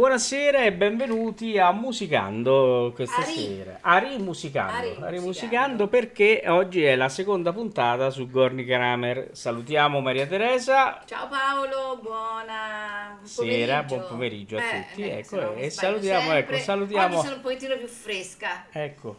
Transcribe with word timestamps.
buonasera 0.00 0.64
e 0.64 0.72
benvenuti 0.72 1.58
a 1.58 1.72
Musicando 1.72 2.90
questa 2.94 3.20
Ari. 3.20 3.32
sera. 3.34 3.78
A 3.82 3.98
Rimusicando. 3.98 4.72
A 4.72 4.76
A 4.76 4.80
Rimusicando. 4.80 5.10
Rimusicando 5.10 5.88
perché 5.88 6.42
oggi 6.46 6.82
è 6.84 6.96
la 6.96 7.10
seconda 7.10 7.52
puntata 7.52 8.08
su 8.08 8.26
Gorni 8.30 8.64
Kramer. 8.64 9.28
Salutiamo 9.32 10.00
Maria 10.00 10.26
Teresa. 10.26 11.02
Ciao 11.04 11.28
Paolo, 11.28 11.98
buona 12.02 13.18
Sera, 13.24 13.84
pomeriggio. 13.84 13.94
buon 13.96 14.08
pomeriggio 14.08 14.56
a 14.56 14.60
tutti, 14.62 15.02
ecco, 15.02 15.28
se 15.28 15.36
no 15.36 15.52
e 15.52 15.68
salutiamo, 15.68 16.20
sempre. 16.30 16.38
ecco, 16.38 16.56
salutiamo- 16.64 17.16
Oggi 17.18 17.24
sono 17.26 17.36
un 17.36 17.42
pochettino 17.42 17.76
più 17.76 17.86
fresca. 17.86 18.64
Ecco. 18.72 19.16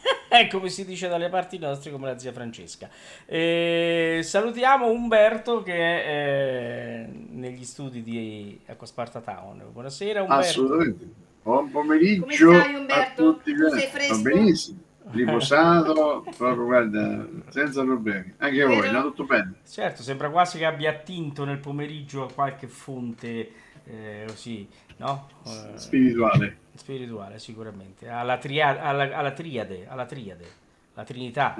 È 0.28 0.46
come 0.48 0.68
si 0.68 0.84
dice 0.84 1.08
dalle 1.08 1.28
parti 1.28 1.58
nostre, 1.58 1.90
come 1.90 2.06
la 2.06 2.18
zia 2.18 2.32
Francesca. 2.32 2.88
E 3.24 4.20
salutiamo 4.22 4.86
Umberto 4.88 5.62
che 5.62 5.74
è 5.74 6.06
eh, 6.06 7.06
negli 7.30 7.64
studi 7.64 8.02
di 8.02 8.60
Acquasparta 8.66 9.20
Town. 9.20 9.64
Buonasera 9.72 10.22
Umberto. 10.22 10.42
Assolutamente. 10.42 11.08
Buon 11.42 11.70
pomeriggio 11.70 12.20
Come 12.20 12.34
stai, 12.34 12.74
Umberto? 12.74 13.28
a 13.28 13.32
tutti. 13.32 13.54
Tu 13.54 13.68
sei 13.70 13.86
fresco? 13.88 14.14
Va 14.14 14.20
benissimo, 14.20 14.78
riposato, 15.12 16.26
proprio 16.36 16.64
guarda, 16.64 17.26
senza 17.48 17.82
problemi. 17.84 18.34
Anche 18.36 18.64
voi, 18.64 18.80
Vero? 18.80 18.92
no? 18.92 19.02
Tutto 19.04 19.24
bene. 19.24 19.54
Certo, 19.66 20.02
sembra 20.02 20.28
quasi 20.28 20.58
che 20.58 20.66
abbia 20.66 20.90
attinto 20.90 21.44
nel 21.46 21.58
pomeriggio 21.58 22.24
a 22.24 22.30
qualche 22.30 22.66
fonte 22.66 23.50
eh, 23.84 24.24
così, 24.26 24.68
no? 24.98 25.28
Eh, 25.44 25.78
Spirituale. 25.78 26.58
spirituale, 26.74 27.38
sicuramente. 27.38 28.08
Alla, 28.08 28.38
tria- 28.38 28.80
alla, 28.80 29.16
alla 29.16 29.32
triade, 29.32 29.86
alla 29.88 30.04
triade, 30.06 30.46
la 30.94 31.04
Trinità. 31.04 31.54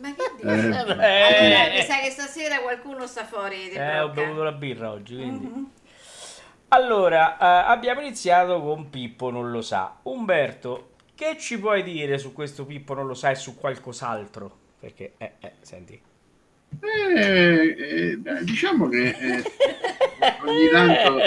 Ma 0.00 0.14
che 0.14 0.30
dici? 0.36 0.46
Eh, 0.46 0.76
Allora, 0.76 1.68
mi 1.74 1.82
sa 1.82 1.98
che 2.00 2.10
stasera 2.10 2.60
qualcuno 2.60 3.06
sta 3.06 3.24
fuori 3.24 3.70
Eh, 3.70 4.00
ho 4.00 4.08
bevuto 4.10 4.42
la 4.42 4.52
birra 4.52 4.90
oggi, 4.90 5.16
quindi. 5.16 5.46
Mhm. 5.46 5.70
Allora, 6.68 7.36
eh, 7.36 7.70
abbiamo 7.70 8.00
iniziato 8.00 8.60
con 8.62 8.90
Pippo 8.90 9.30
non 9.30 9.50
lo 9.50 9.60
sa. 9.60 9.96
Umberto, 10.02 10.90
che 11.14 11.36
ci 11.38 11.58
puoi 11.58 11.82
dire 11.82 12.16
su 12.18 12.32
questo 12.32 12.64
Pippo 12.64 12.94
non 12.94 13.06
lo 13.06 13.14
sa 13.14 13.30
e 13.30 13.34
su 13.34 13.56
qualcos'altro? 13.56 14.56
Perché, 14.78 15.14
eh, 15.18 15.32
eh, 15.40 15.52
senti. 15.60 16.00
Eh, 16.78 17.76
eh, 17.76 18.18
diciamo 18.42 18.88
che 18.88 19.08
eh, 19.08 19.42
ogni 20.44 20.68
tanto 20.70 21.18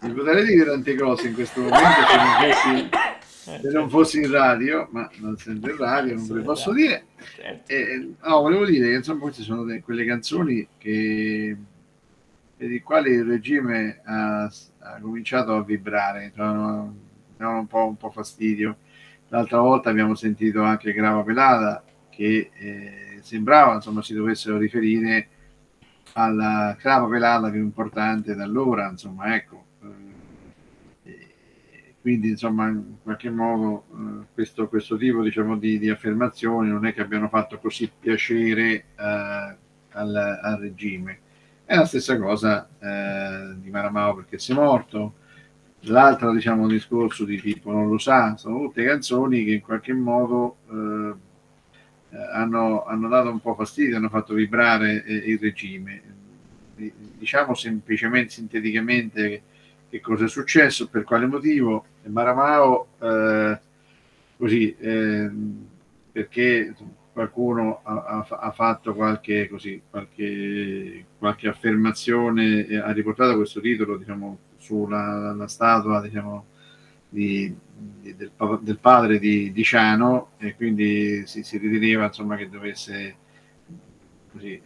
mi 0.00 0.12
potrei 0.12 0.46
dire 0.46 0.64
tante 0.64 0.94
cose 0.94 1.28
in 1.28 1.34
questo 1.34 1.60
momento 1.60 1.88
se 2.08 2.16
non 2.16 2.30
fossi, 2.40 2.88
se 3.60 3.70
non 3.70 3.90
fossi 3.90 4.18
in 4.18 4.30
radio, 4.30 4.88
ma 4.92 5.10
non 5.16 5.36
sento 5.36 5.68
in 5.68 5.76
radio, 5.76 6.14
non 6.14 6.26
ve 6.26 6.34
le 6.34 6.42
posso 6.42 6.72
dire. 6.72 7.06
Certo. 7.34 7.72
Eh, 7.72 8.08
no, 8.22 8.40
volevo 8.40 8.64
dire 8.64 8.88
che 8.88 8.94
insomma 8.94 9.20
queste 9.20 9.42
sono 9.42 9.64
de- 9.64 9.82
quelle 9.82 10.04
canzoni 10.04 10.66
che 10.78 11.56
per 12.56 12.70
i 12.70 12.80
quali 12.80 13.10
il 13.12 13.24
regime 13.24 14.00
ha, 14.04 14.44
ha 14.44 14.98
cominciato 15.00 15.54
a 15.54 15.62
vibrare, 15.62 16.32
davano 16.34 17.10
davano 17.42 17.60
un 17.60 17.66
po', 17.66 17.86
un 17.86 17.96
po' 17.96 18.10
fastidio. 18.10 18.76
L'altra 19.28 19.60
volta 19.60 19.90
abbiamo 19.90 20.14
sentito 20.14 20.62
anche 20.62 20.92
Grava 20.92 21.22
Pelata 21.22 21.82
che 22.10 22.50
eh, 22.52 23.18
sembrava 23.22 23.74
insomma 23.74 24.02
si 24.02 24.14
dovessero 24.14 24.58
riferire 24.58 25.28
alla 26.14 26.76
Crava 26.78 27.08
Pelata 27.08 27.50
più 27.50 27.60
importante 27.60 28.34
da 28.34 28.44
allora, 28.44 28.88
insomma, 28.88 29.34
ecco. 29.34 29.64
Eh, 31.04 31.94
quindi 32.00 32.30
insomma 32.30 32.68
in 32.68 32.96
qualche 33.02 33.30
modo 33.30 33.84
eh, 33.90 34.26
questo, 34.34 34.68
questo 34.68 34.96
tipo 34.96 35.22
diciamo, 35.22 35.56
di, 35.56 35.78
di 35.78 35.88
affermazioni 35.88 36.68
non 36.68 36.84
è 36.86 36.92
che 36.92 37.00
abbiano 37.00 37.28
fatto 37.28 37.58
così 37.58 37.90
piacere 37.98 38.72
eh, 38.72 39.56
al, 39.92 40.38
al 40.42 40.58
regime 40.58 41.20
è 41.64 41.76
la 41.76 41.86
stessa 41.86 42.18
cosa 42.18 42.68
eh, 42.78 43.54
di 43.56 43.70
Maramao 43.70 44.16
perché 44.16 44.38
sei 44.38 44.54
morto 44.54 45.14
l'altro 45.84 46.32
diciamo 46.32 46.66
discorso 46.68 47.24
di 47.24 47.40
tipo 47.40 47.70
non 47.72 47.88
lo 47.88 47.98
sa 47.98 48.36
sono 48.36 48.60
tutte 48.60 48.84
canzoni 48.84 49.44
che 49.44 49.52
in 49.54 49.60
qualche 49.60 49.92
modo 49.92 50.56
eh, 50.70 51.14
eh, 52.10 52.16
hanno, 52.32 52.84
hanno 52.84 53.08
dato 53.08 53.30
un 53.30 53.40
po' 53.40 53.54
fastidio 53.54 53.96
hanno 53.96 54.08
fatto 54.08 54.34
vibrare 54.34 55.04
eh, 55.04 55.14
il 55.14 55.38
regime 55.38 56.02
Di- 56.76 56.92
diciamo 57.18 57.54
semplicemente 57.54 58.30
sinteticamente 58.30 59.42
che 59.92 60.00
cosa 60.00 60.24
è 60.24 60.28
successo, 60.28 60.88
per 60.88 61.04
quale 61.04 61.26
motivo. 61.26 61.84
Maramao, 62.04 62.88
eh, 62.98 63.58
così, 64.38 64.74
ehm, 64.78 65.66
perché 66.10 66.74
qualcuno 67.12 67.80
ha, 67.82 68.26
ha- 68.26 68.50
fatto 68.52 68.94
qualche, 68.94 69.48
così, 69.50 69.82
qualche, 69.90 71.04
qualche 71.18 71.46
affermazione, 71.48 72.66
ha 72.78 72.90
riportato 72.92 73.36
questo 73.36 73.60
titolo 73.60 73.98
diciamo, 73.98 74.38
sulla 74.62 75.32
la 75.32 75.48
statua 75.48 76.00
diciamo, 76.00 76.46
di, 77.08 77.54
di, 78.00 78.16
del, 78.16 78.30
del, 78.60 78.78
padre 78.78 79.18
di, 79.18 79.52
di, 79.52 79.64
Ciano 79.64 80.30
e 80.38 80.54
quindi 80.54 81.26
si, 81.26 81.42
si 81.42 81.58
riteneva 81.58 82.06
insomma, 82.06 82.36
che 82.36 82.48
dovesse 82.48 83.16
così, 84.30 84.62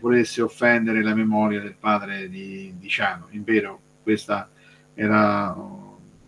volesse 0.00 0.42
offendere 0.42 1.02
la 1.02 1.14
memoria 1.14 1.60
del 1.60 1.74
padre 1.74 2.28
di, 2.28 2.74
di 2.78 2.88
Ciano. 2.88 3.26
In 3.30 3.42
vero, 3.42 3.80
questa 4.02 4.50
era 4.94 5.54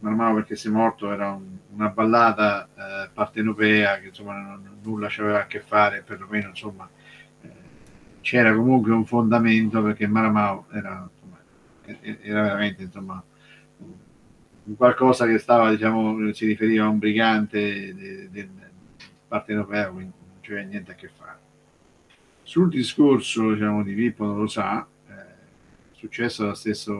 man 0.00 0.14
mano 0.14 0.34
perché 0.34 0.56
sei 0.56 0.72
morto 0.72 1.12
era 1.12 1.30
un, 1.32 1.58
una 1.74 1.88
ballata 1.88 2.68
eh, 2.74 3.10
partenopea 3.12 3.98
che 3.98 4.08
insomma 4.08 4.34
non, 4.40 4.78
nulla 4.82 5.08
c'aveva 5.10 5.40
a 5.40 5.46
che 5.46 5.60
fare 5.60 6.02
perlomeno 6.02 6.48
insomma 6.48 6.88
eh, 7.42 7.48
c'era 8.22 8.54
comunque 8.54 8.92
un 8.92 9.04
fondamento 9.04 9.82
perché 9.82 10.06
Maramao 10.06 10.66
era, 10.72 11.08
era 12.00 12.42
veramente 12.42 12.82
insomma 12.84 13.22
qualcosa 14.76 15.26
che 15.26 15.38
stava 15.38 15.70
diciamo 15.70 16.32
si 16.32 16.46
riferiva 16.46 16.84
a 16.84 16.88
un 16.88 16.98
brigante 16.98 17.94
del 17.94 18.28
de, 18.30 18.48
partenopeo 19.26 19.92
quindi 19.92 20.12
non 20.26 20.40
c'era 20.40 20.62
niente 20.62 20.92
a 20.92 20.94
che 20.94 21.08
fare. 21.08 21.38
Sul 22.42 22.68
discorso 22.68 23.52
diciamo 23.52 23.82
di 23.82 23.94
Pippo 23.94 24.24
non 24.24 24.38
lo 24.38 24.46
sa 24.46 24.86
eh, 25.08 25.12
è 25.12 25.94
successo 25.94 26.46
la 26.46 26.54
stessa 26.54 26.92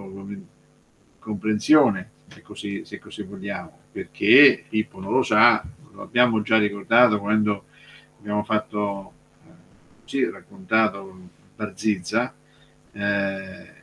comprensione 1.19 2.19
se 2.31 2.43
così, 2.43 2.85
se 2.85 2.99
così 2.99 3.23
vogliamo, 3.23 3.79
perché 3.91 4.65
Pippo 4.69 5.01
non 5.01 5.13
lo 5.13 5.23
sa, 5.23 5.63
lo 5.93 6.03
abbiamo 6.03 6.41
già 6.43 6.59
ricordato 6.59 7.19
quando 7.19 7.65
abbiamo 8.19 8.45
fatto, 8.45 9.13
eh, 9.47 9.51
sì, 10.05 10.25
raccontato 10.31 11.29
Barzizza, 11.57 12.33
eh, 12.93 13.80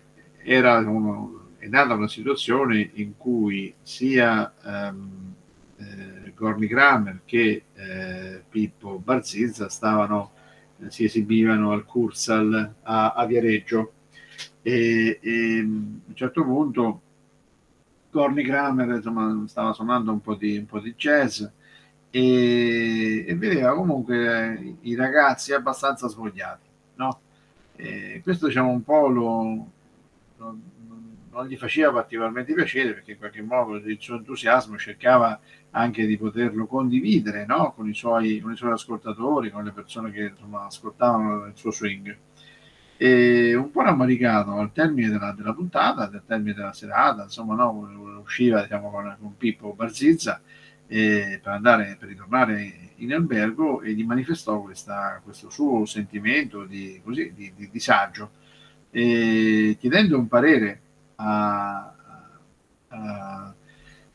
era 0.49 0.77
uno, 0.77 1.49
è 1.57 1.67
nata 1.67 1.93
una 1.93 2.07
situazione 2.07 2.91
in 2.93 3.17
cui 3.17 3.73
sia 3.81 4.53
ehm, 4.63 5.33
eh, 5.75 6.33
Gorni 6.33 6.67
Kramer 6.67 7.19
che 7.25 7.63
eh, 7.73 8.43
Pippo 8.47 8.97
Barzizza 8.97 9.67
stavano, 9.67 10.31
eh, 10.79 10.89
si 10.89 11.03
esibivano 11.03 11.73
al 11.73 11.83
Cursal 11.83 12.75
a, 12.83 13.11
a 13.11 13.25
Viareggio 13.25 13.91
e, 14.61 15.19
e, 15.21 15.59
a 15.59 15.63
un 15.63 16.13
certo 16.13 16.45
punto 16.45 17.01
Corny 18.09 18.43
Kramer 18.43 18.87
insomma, 18.95 19.43
stava 19.47 19.73
suonando 19.73 20.13
un 20.13 20.21
po' 20.21 20.35
di, 20.35 20.57
un 20.59 20.65
po 20.65 20.79
di 20.79 20.95
jazz 20.95 21.43
e, 22.09 23.25
e, 23.27 23.35
vedeva 23.35 23.75
comunque 23.75 24.77
i 24.79 24.95
ragazzi 24.95 25.51
abbastanza 25.51 26.07
svogliati. 26.07 26.67
No? 26.95 27.19
Questo 28.23 28.47
diciamo 28.47 28.71
un 28.71 28.81
po' 28.81 29.07
lo, 29.07 29.71
lo, 30.37 30.57
non 31.31 31.47
gli 31.47 31.57
faceva 31.57 31.91
particolarmente 31.91 32.53
piacere 32.53 32.93
perché 32.93 33.11
in 33.11 33.17
qualche 33.17 33.41
modo 33.41 33.75
il 33.75 33.97
suo 33.99 34.15
entusiasmo 34.15 34.77
cercava 34.77 35.39
anche 35.71 36.05
di 36.05 36.17
poterlo 36.17 36.65
condividere 36.65 37.45
no? 37.45 37.73
con, 37.75 37.87
i 37.87 37.93
suoi, 37.93 38.39
con, 38.39 38.53
i 38.53 38.55
suoi, 38.55 38.71
ascoltatori, 38.71 39.51
con 39.51 39.63
le 39.63 39.71
persone 39.71 40.11
che 40.11 40.23
insomma, 40.25 40.65
ascoltavano 40.65 41.45
il 41.45 41.53
suo 41.55 41.71
swing. 41.71 42.17
E 42.99 43.53
un 43.53 43.69
po' 43.69 43.83
rammaricato 43.83 44.53
al 44.53 44.71
termine 44.71 45.09
della, 45.09 45.31
della, 45.31 45.53
puntata, 45.53 46.03
al 46.03 46.23
termine 46.25 46.55
della 46.55 46.73
serata, 46.73 47.23
insomma, 47.23 47.53
no, 47.53 48.19
usciva 48.23 48.63
diciamo, 48.63 48.89
con, 48.89 49.15
con 49.19 49.37
Pippo 49.37 49.73
Barzizza 49.73 50.41
eh, 50.87 51.39
per 51.41 51.51
andare 51.51 51.95
per 51.99 52.07
ritornare 52.07 52.93
in 52.95 53.13
albergo 53.13 53.81
e 53.81 53.93
gli 53.93 54.03
manifestò 54.03 54.61
questa, 54.61 55.21
questo 55.23 55.51
suo 55.51 55.85
sentimento 55.85 56.63
di, 56.63 56.99
così, 57.03 57.31
di, 57.35 57.53
di 57.55 57.69
disagio, 57.69 58.31
eh, 58.97 59.77
chiedendo 59.79 60.17
un 60.17 60.27
parere 60.27 60.81
a, 61.17 61.93
a, 62.87 63.53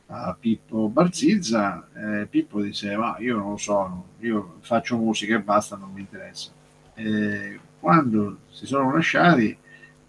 a 0.07 0.37
Pippo 0.37 0.89
Barzizza. 0.89 1.87
Eh, 1.93 2.25
Pippo 2.25 2.61
disse: 2.61 2.93
Ma 2.97 3.15
io 3.19 3.37
non 3.37 3.51
lo 3.51 3.57
so, 3.57 4.07
io 4.19 4.57
faccio 4.59 4.97
musica 4.97 5.35
e 5.35 5.41
basta, 5.41 5.77
non 5.77 5.93
mi 5.93 6.01
interessa. 6.01 6.51
Eh, 6.95 7.59
quando 7.79 8.39
si 8.49 8.65
sono 8.65 8.93
lasciati, 8.93 9.57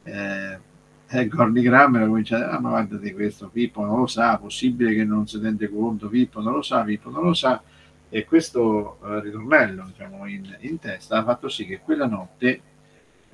eh, 0.02 0.58
eh, 1.06 1.28
Gordy 1.28 1.62
Grammer 1.62 2.02
ha 2.02 2.06
cominciato, 2.06 2.50
ah 2.50 2.58
ma 2.58 2.70
guardate 2.70 3.12
questo, 3.14 3.48
Pippo 3.48 3.84
non 3.84 4.00
lo 4.00 4.06
sa, 4.06 4.38
possibile 4.38 4.92
che 4.92 5.04
non 5.04 5.28
si 5.28 5.38
rende 5.38 5.68
conto, 5.70 6.08
Pippo 6.08 6.40
non 6.40 6.54
lo 6.54 6.62
sa, 6.62 6.82
Pippo 6.82 7.10
non 7.10 7.22
lo 7.22 7.34
sa, 7.34 7.62
e 8.08 8.24
questo 8.24 8.98
eh, 9.04 9.20
ritornello 9.20 9.84
diciamo, 9.86 10.26
in, 10.26 10.56
in, 10.60 10.78
testa 10.78 11.18
ha 11.18 11.24
fatto 11.24 11.48
sì 11.48 11.64
che 11.64 11.80
quella 11.80 12.06
notte 12.06 12.60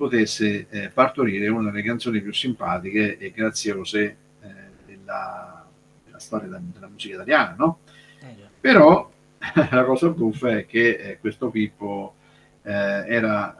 potesse 0.01 0.65
eh, 0.69 0.89
partorire 0.89 1.47
una 1.49 1.69
delle 1.69 1.83
canzoni 1.83 2.21
più 2.21 2.33
simpatiche 2.33 3.19
e 3.19 3.29
graziose 3.29 4.17
eh, 4.41 4.47
della, 4.87 5.63
della, 6.03 6.17
storia 6.17 6.47
della, 6.47 6.61
della 6.73 6.87
musica 6.87 7.15
italiana, 7.15 7.53
no? 7.55 7.79
Eh, 8.21 8.35
Però 8.59 9.11
la 9.69 9.83
cosa 9.83 10.09
buffa 10.09 10.57
è 10.57 10.65
che 10.65 10.89
eh, 10.89 11.19
questo 11.19 11.49
Pippo 11.49 12.15
era 12.63 13.55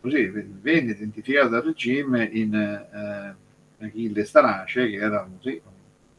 così 0.00 0.26
venne 0.26 0.90
identificato 0.90 1.48
dal 1.48 1.62
regime 1.62 2.24
in 2.24 2.54
eh, 2.54 3.84
Achille 3.84 4.24
Starace, 4.24 4.88
che 4.88 4.96
era 4.96 5.28
così, 5.36 5.60
un 5.64 5.72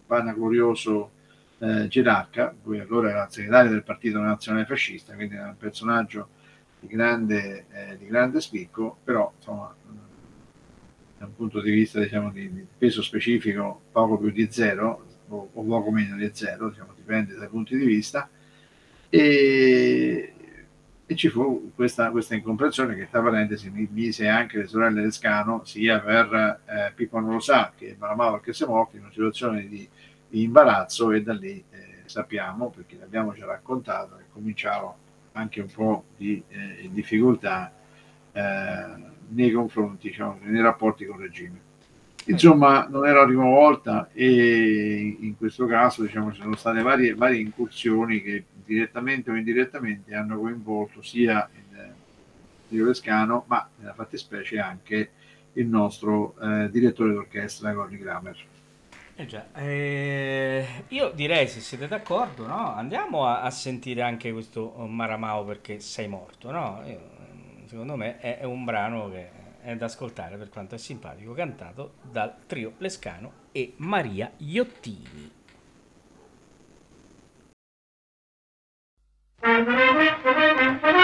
vanaglorioso 0.08 1.12
eh, 1.60 1.88
gerarca, 1.88 2.54
lui 2.64 2.80
allora 2.80 3.10
era 3.10 3.30
segretario 3.30 3.72
del 3.72 3.84
Partito 3.84 4.20
Nazionale 4.20 4.66
Fascista, 4.66 5.14
quindi 5.14 5.36
era 5.36 5.48
un 5.48 5.58
personaggio 5.58 6.30
di 6.80 6.88
grande, 6.88 7.66
eh, 7.72 7.98
di 7.98 8.06
grande 8.06 8.42
spicco, 8.42 8.98
però 9.04 9.32
insomma, 9.36 9.74
da 11.18 11.26
un 11.26 11.36
punto 11.36 11.60
di 11.62 11.72
vista 11.72 12.00
diciamo, 12.00 12.32
di, 12.32 12.52
di, 12.52 12.66
peso 12.78 13.02
specifico 13.02 13.82
poco 13.92 14.18
più 14.18 14.32
di 14.32 14.48
zero 14.50 15.06
o, 15.28 15.50
o 15.54 15.64
poco 15.64 15.92
meno 15.92 16.16
di 16.16 16.30
zero, 16.34 16.70
diciamo, 16.70 16.94
dipende 16.96 17.36
dai 17.36 17.50
punti 17.50 17.78
di 17.78 17.86
vista. 17.86 18.30
E, 19.10 20.34
e 21.06 21.16
ci 21.16 21.30
fu 21.30 21.72
questa, 21.74 22.12
questa 22.12 22.36
incomprensione 22.36 22.96
che 22.96 23.10
tra 23.10 23.22
parentesi 23.22 23.72
mi 23.72 23.88
mise 23.92 24.28
anche 24.28 24.60
le 24.60 24.68
sorelle 24.68 25.02
Lescano 25.02 25.66
sia 25.66 26.00
per 26.00 26.62
eh, 26.68 26.92
Pippo 26.94 27.40
sa 27.40 27.74
che 27.76 27.96
Malamava 27.98 28.40
che 28.40 28.52
è 28.52 28.66
morto 28.68 28.96
in 28.96 29.02
una 29.02 29.12
situazione 29.12 29.68
di, 29.68 29.90
di 30.28 30.44
imbarazzo 30.44 31.12
e 31.12 31.24
da 31.24 31.34
lì 31.34 31.64
eh, 31.72 32.04
sappiamo 32.06 32.70
perché 32.70 32.96
l'abbiamo 33.00 33.34
già 33.34 33.48
raccontato 33.48 34.18
che 34.18 34.26
cominciava 34.32 34.96
anche 35.34 35.62
un 35.62 35.70
po' 35.74 36.04
di 36.18 36.42
eh, 36.50 36.90
difficoltà 36.92 37.72
eh, 38.32 38.86
nei 39.30 39.52
confronti 39.52 40.10
diciamo, 40.10 40.40
nei 40.42 40.62
rapporti 40.62 41.06
con 41.06 41.18
il 41.20 41.28
regime 41.28 41.68
insomma 42.26 42.88
non 42.88 43.06
era 43.06 43.22
la 43.22 43.26
prima 43.26 43.44
volta 43.44 44.10
e 44.14 45.18
in 45.20 45.38
questo 45.38 45.66
caso 45.66 46.04
diciamo, 46.04 46.32
ci 46.32 46.42
sono 46.42 46.56
state 46.56 46.82
varie, 46.82 47.14
varie 47.16 47.40
incursioni 47.40 48.22
che 48.22 48.46
direttamente 48.66 49.32
o 49.32 49.36
indirettamente 49.36 50.14
hanno 50.14 50.38
coinvolto 50.38 51.02
sia 51.02 51.50
il 51.54 51.94
Dio 52.68 52.86
Lescano 52.86 53.46
ma 53.48 53.68
nella 53.78 53.94
fattispecie 53.94 54.60
anche 54.60 55.12
il 55.54 55.68
nostro 55.68 56.36
eh, 56.40 56.70
direttore 56.70 57.14
d'orchestra 57.14 57.74
Gorni 57.74 57.98
Kramer. 57.98 58.38
Eh 59.20 59.26
già, 59.26 59.48
eh, 59.54 60.66
io 60.88 61.10
direi 61.10 61.46
se 61.50 61.60
siete 61.60 61.90
d'accordo, 61.90 62.48
no? 62.48 62.74
andiamo 62.74 63.26
a, 63.26 63.42
a, 63.42 63.52
sentire 63.52 64.02
anche 64.02 64.32
questo 64.32 64.74
eh, 64.80 64.88
Maramao 64.88 65.44
perché 65.44 65.82
sei 65.82 66.08
morto, 66.08 66.52
no? 66.52 66.82
io, 66.86 67.02
mm, 67.34 67.66
secondo 67.66 67.98
me 67.98 68.18
è, 68.20 68.38
è 68.38 68.46
un 68.46 68.64
brano 68.64 69.10
che 69.10 69.30
è 69.60 69.76
da 69.76 69.88
ascoltare 69.88 70.38
per 70.38 70.48
quanto 70.48 70.76
è 70.76 70.78
simpatico, 70.78 71.34
cantato 71.34 71.96
dal 72.02 72.34
trio 72.48 72.76
Lescano 72.78 73.34
e 73.52 73.74
Maria 73.76 74.32
Iottini. 74.38 75.32
Thank 79.42 80.84
you. 80.84 80.99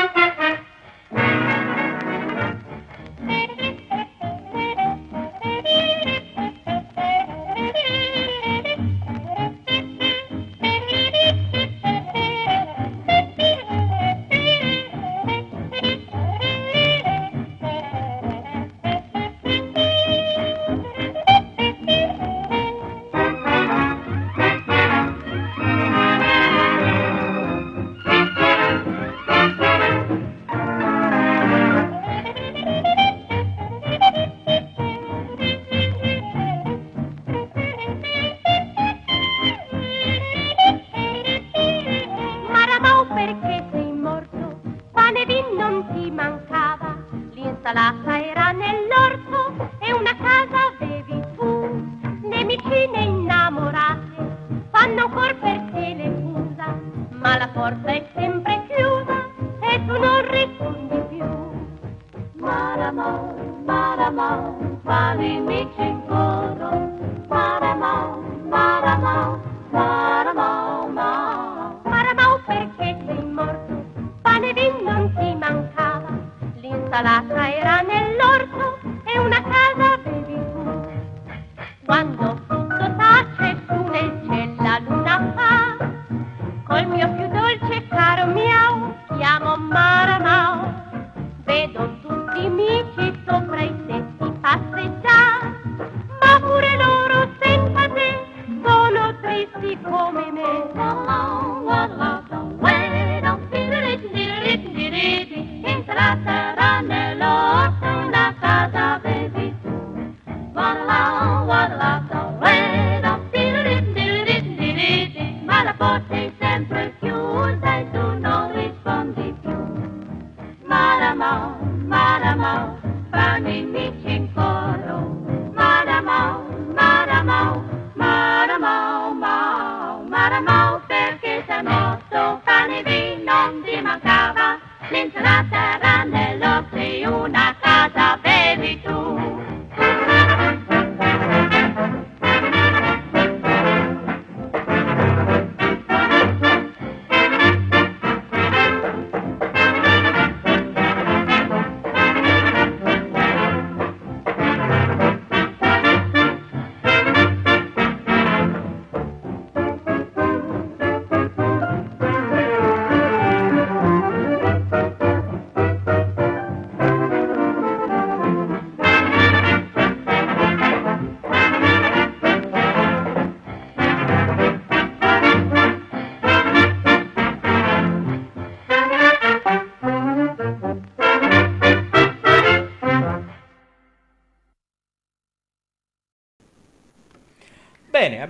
Sempre 57.69 58.03
chiusa 58.13 58.14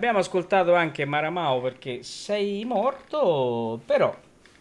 abbiamo 0.06 0.20
ascoltato 0.20 0.76
anche 0.76 1.04
Maramao 1.04 1.62
perché 1.62 2.04
sei 2.04 2.64
morto, 2.64 3.82
però 3.86 4.16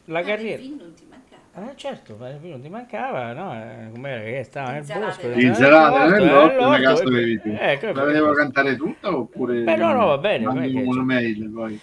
la 0.07 0.23
carriera... 0.23 0.63
Il 0.63 0.69
vino 0.71 0.83
non 0.85 0.95
ti 0.95 1.07
mancava. 1.09 1.71
Eh 1.71 1.77
certo, 1.77 2.17
non 2.19 2.61
ti 2.63 2.69
mancava, 2.71 3.33
no? 3.33 3.53
Eh, 3.53 3.91
Com'era 3.93 4.23
che 4.23 4.43
stava 4.45 4.71
nel 4.71 4.85
bosco? 4.85 5.29
L'insalata 5.29 6.07
nell'orto, 6.07 6.25
nell'orto, 6.25 6.67
una 6.67 6.81
casa 6.81 7.03
avevi 7.03 7.41
tu. 7.43 7.49
ecco, 7.59 7.93
La 7.93 8.05
devo 8.07 8.33
cantare 8.33 8.77
tutta 8.77 9.15
oppure 9.15 9.61
Beh, 9.61 9.77
no, 9.77 9.93
no, 9.93 10.07
va 10.07 10.19
bene, 10.19 10.47
una 10.47 11.03
mail 11.03 11.51
poi. 11.51 11.81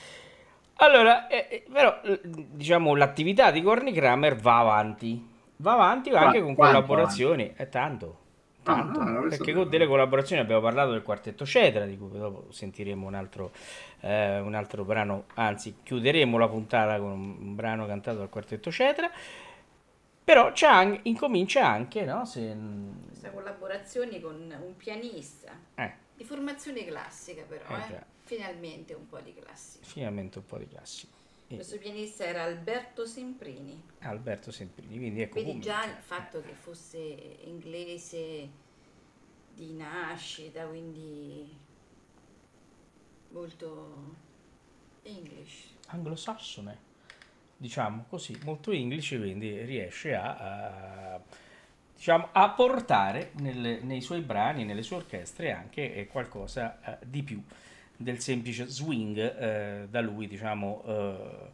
Allora, 0.78 1.28
eh, 1.28 1.64
però, 1.72 2.02
diciamo, 2.24 2.96
l'attività 2.96 3.52
di 3.52 3.62
Corny 3.62 3.92
Kramer 3.92 4.36
va 4.38 4.58
avanti. 4.58 5.30
Va 5.58 5.74
avanti 5.74 6.10
anche 6.10 6.40
Qua- 6.40 6.42
con 6.42 6.56
collaborazioni. 6.56 7.54
È 7.56 7.70
tanto. 7.70 8.21
Tanto. 8.64 9.00
ah, 9.00 9.20
questo 9.20 9.44
perché 9.44 9.54
con 9.54 9.70
delle 9.70 9.88
collaborazioni 9.88 10.42
abbiamo 10.42 10.62
parlato 10.62 10.92
del 10.92 11.02
quartetto 11.02 11.46
Cetra, 11.46 11.86
di 11.86 11.98
cui 11.98 12.10
dopo 12.12 12.52
sentiremo 12.52 13.08
un 13.08 13.16
altro, 13.16 13.52
eh, 14.02 14.40
un 14.40 14.54
altro 14.54 14.84
brano, 14.84 15.26
anzi 15.34 15.78
chiuderemo 15.84 16.38
la 16.38 16.48
puntata 16.48 17.00
con 17.00 17.12
un, 17.12 17.56
brano 17.56 17.88
cantato 17.88 18.20
dal 18.20 18.30
quartetto 18.30 18.72
Cetra. 18.72 19.10
Però 20.24 20.52
c'è 20.52 21.00
incomincia 21.04 21.68
anche, 21.68 22.06
no? 22.06 22.24
Se, 22.26 22.56
Questa 23.08 23.32
collaborazione 23.32 24.22
con 24.22 24.36
un 24.36 24.78
pianista 24.78 25.52
eh, 25.76 25.94
di 26.16 26.24
formazione 26.24 26.86
classica 26.86 27.42
però, 27.48 27.66
Eh, 27.70 27.94
eh. 27.94 28.04
finalmente 28.24 28.94
un 28.94 29.08
po' 29.08 29.20
di 29.20 29.34
classica. 29.34 29.86
finalmente 29.86 30.38
un 30.38 30.46
po' 30.46 30.58
di 30.58 30.68
classi. 30.68 31.08
E- 31.52 31.56
Questo 31.56 31.78
pianista 31.80 32.24
era 32.26 32.44
Alberto 32.44 33.06
Semprini. 33.06 33.82
Alberto 34.00 34.52
Semprini, 34.52 34.98
quindi 34.98 35.22
ecco 35.22 35.44
come- 35.44 35.60
già 35.60 35.84
il 35.86 35.98
fatto 36.00 36.42
che 36.42 36.54
fosse 36.54 36.98
inglese 37.44 38.50
di 39.54 39.74
nascita, 39.74 40.66
quindi 40.66 41.54
molto 43.30 44.16
English. 45.04 45.74
anglosassone, 45.88 46.78
diciamo 47.58 48.06
così, 48.08 48.38
molto 48.44 48.72
English, 48.72 49.10
quindi 49.18 49.64
riesce 49.66 50.16
a, 50.16 50.38
a, 51.16 51.22
diciamo, 51.94 52.30
a 52.32 52.50
portare 52.52 53.32
nelle- 53.40 53.82
nei 53.82 54.02
suoi 54.02 54.22
brani, 54.22 54.64
nelle 54.64 54.84
sue 54.84 54.96
orchestre 54.98 55.52
anche 55.52 55.94
eh, 55.96 56.08
qualcosa 56.08 57.00
eh, 57.00 57.06
di 57.06 57.24
più 57.24 57.42
del 58.02 58.20
semplice 58.20 58.66
swing 58.68 59.18
eh, 59.18 59.88
da 59.90 60.02
lui, 60.02 60.28
diciamo, 60.28 60.84
eh, 60.86 61.52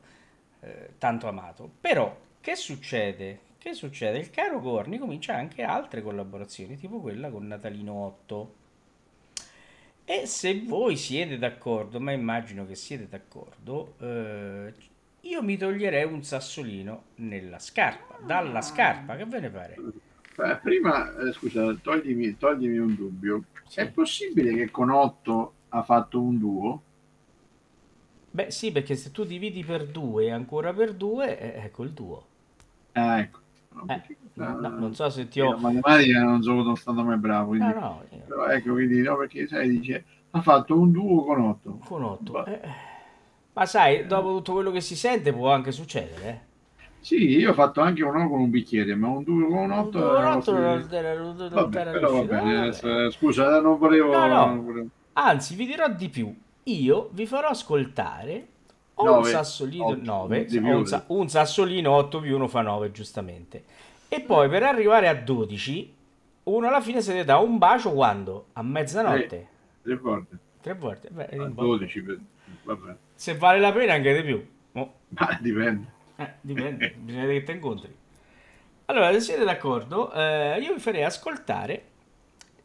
eh, 0.61 0.89
tanto 0.97 1.27
amato. 1.27 1.69
Però, 1.79 2.15
che 2.41 2.55
succede? 2.55 3.39
Che 3.57 3.73
succede? 3.73 4.17
Il 4.17 4.29
caro 4.29 4.59
Corni 4.59 4.97
comincia 4.97 5.35
anche 5.35 5.63
altre 5.63 6.01
collaborazioni, 6.01 6.77
tipo 6.77 6.99
quella 6.99 7.29
con 7.29 7.47
Natalino 7.47 7.93
8. 7.93 8.53
E 10.05 10.25
se 10.25 10.61
voi 10.65 10.95
siete 10.95 11.37
d'accordo, 11.37 11.99
ma 11.99 12.11
immagino 12.13 12.65
che 12.65 12.75
siete 12.75 13.07
d'accordo, 13.09 13.95
eh, 13.99 14.73
io 15.21 15.43
mi 15.43 15.57
toglierei 15.57 16.05
un 16.05 16.23
sassolino 16.23 17.03
nella 17.15 17.59
scarpa, 17.59 18.17
dalla 18.25 18.61
scarpa, 18.61 19.17
che 19.17 19.25
ve 19.25 19.39
ne 19.41 19.49
pare? 19.49 19.75
Prima, 20.61 21.13
eh, 21.17 21.33
scusa, 21.33 21.73
toglimi, 21.81 22.37
toglimi 22.37 22.77
un 22.77 22.95
dubbio. 22.95 23.43
Sì. 23.67 23.79
È 23.81 23.89
possibile 23.89 24.53
che 24.53 24.71
con 24.71 24.91
8 24.91 25.53
ha 25.69 25.83
fatto 25.83 26.21
un 26.21 26.37
duo? 26.37 26.81
Beh 28.31 28.51
sì, 28.51 28.71
perché 28.71 28.95
se 28.95 29.11
tu 29.11 29.23
dividi 29.23 29.63
per 29.63 29.87
due 29.87 30.25
e 30.25 30.31
ancora 30.31 30.73
per 30.73 30.93
due, 30.93 31.39
eh, 31.39 31.63
ecco 31.65 31.83
il 31.83 31.91
duo. 31.91 32.25
Ah, 32.93 33.19
ecco. 33.19 33.39
Eh, 33.87 34.01
no, 34.33 34.59
no, 34.59 34.69
non 34.69 34.95
so 34.95 35.09
se 35.09 35.27
ti 35.27 35.39
io 35.39 35.47
ho... 35.49 35.51
La 35.53 35.57
matematica 35.57 36.23
non 36.23 36.41
sono 36.41 36.63
non 36.63 36.75
stato 36.75 37.03
mai 37.03 37.17
bravo, 37.17 37.49
quindi... 37.49 37.73
No, 37.73 37.79
no, 37.79 38.03
eh, 38.09 38.17
Però 38.17 38.47
ecco, 38.47 38.73
quindi 38.73 39.01
no, 39.01 39.17
perché 39.17 39.47
sai, 39.47 39.69
dice, 39.69 40.03
ha 40.31 40.41
fatto 40.41 40.79
un 40.79 40.91
duo 40.91 41.23
con 41.23 41.41
8. 41.41 41.79
con 41.85 42.03
otto. 42.03 42.31
Bah. 42.31 42.45
eh. 42.45 42.61
Ma 43.53 43.65
sai, 43.65 44.05
dopo 44.05 44.35
tutto 44.35 44.53
quello 44.53 44.71
che 44.71 44.81
si 44.81 44.95
sente 44.95 45.33
può 45.33 45.51
anche 45.51 45.71
succedere, 45.71 46.29
eh. 46.29 46.45
Sì, 46.99 47.27
io 47.29 47.51
ho 47.51 47.53
fatto 47.53 47.81
anche 47.81 48.03
un 48.03 48.15
1 48.15 48.29
con 48.29 48.39
un 48.41 48.49
bicchiere, 48.49 48.93
ma 48.95 49.07
un 49.07 49.23
duo 49.23 49.47
con 49.47 49.57
un 49.57 49.71
8... 49.71 49.97
Un 49.97 50.25
otto 50.25 50.51
non 50.51 50.63
era- 50.91 51.49
Vabbè, 51.49 51.91
però 51.91 52.11
va 52.11 52.23
bene, 52.23 52.67
eh, 52.67 53.11
scusa, 53.11 53.61
non 53.61 53.77
volevo... 53.77 54.11
No, 54.11 54.27
no. 54.27 54.45
non 54.45 54.65
volevo- 54.65 54.87
Anzi, 55.19 55.55
vi 55.55 55.65
dirò 55.65 55.89
di 55.89 56.09
più. 56.09 56.35
Io 56.63 57.09
vi 57.13 57.25
farò 57.25 57.47
ascoltare 57.47 58.47
o 58.95 59.03
un 59.03 59.09
Nove, 59.09 59.29
sassolino 59.31 59.85
otto, 59.85 60.01
9, 60.03 60.45
di 60.45 60.59
più. 60.59 60.75
un, 60.77 60.85
sa- 60.85 61.03
un 61.07 61.29
sassolino 61.29 61.91
8 61.91 62.19
più 62.19 62.35
1 62.35 62.47
fa 62.47 62.61
9, 62.61 62.91
giustamente. 62.91 63.63
E 64.09 64.21
poi 64.21 64.47
per 64.49 64.63
arrivare 64.63 65.07
a 65.07 65.15
12, 65.15 65.95
uno 66.43 66.67
alla 66.67 66.81
fine 66.81 67.01
se 67.01 67.13
ne 67.13 67.23
dà 67.23 67.37
un 67.37 67.57
bacio 67.57 67.93
quando? 67.93 68.47
A 68.53 68.61
mezzanotte. 68.63 69.47
Tre 69.81 69.95
volte. 69.95 70.37
Tre 70.61 70.73
volte. 70.75 71.09
Beh, 71.09 71.29
A 71.37 71.43
un 71.43 71.53
po'. 71.53 71.61
12, 71.63 72.01
per- 72.01 72.19
vabbè. 72.63 72.95
Se 73.15 73.35
vale 73.37 73.59
la 73.59 73.71
pena 73.71 73.93
anche 73.93 74.13
di 74.15 74.23
più. 74.23 74.47
Mo. 74.73 74.93
Ma 75.09 75.37
dipende. 75.41 75.95
Eh, 76.17 76.33
dipende, 76.41 76.93
bisogna 76.97 77.25
che 77.27 77.43
ti 77.43 77.51
incontri. 77.51 77.95
Allora, 78.85 79.11
se 79.13 79.19
siete 79.19 79.43
d'accordo, 79.43 80.11
eh, 80.13 80.59
io 80.59 80.73
vi 80.73 80.79
farei 80.79 81.03
ascoltare 81.03 81.83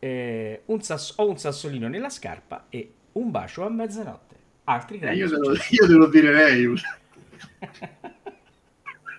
eh, 0.04 0.62
un 0.66 0.82
sass- 0.82 1.14
ho 1.18 1.28
un 1.28 1.38
sassolino 1.38 1.86
nella 1.86 2.10
scarpa 2.10 2.66
e 2.68 2.92
un 3.12 3.30
bacio 3.30 3.64
a 3.64 3.70
mezzanotte. 3.70 4.34
Altri 4.64 4.96
Eh, 4.96 5.00
grandi 5.00 5.18
io, 5.20 5.28
te 5.28 5.36
lo, 5.36 5.52
io 5.52 5.86
te 5.86 5.92
lo 5.92 6.06
direi. 6.08 6.66
Guarda, 6.66 6.98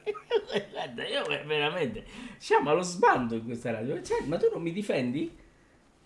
io 1.08 1.24
veramente 1.46 2.04
siamo 2.38 2.69
allo 2.69 2.82
sbando 2.82 3.36
in 3.36 3.46
questa 3.46 3.72
radio. 3.72 4.02
Cioè, 4.02 4.26
ma 4.26 4.38
tu 4.38 4.50
non 4.52 4.62
mi 4.62 4.72
difendi? 4.74 5.34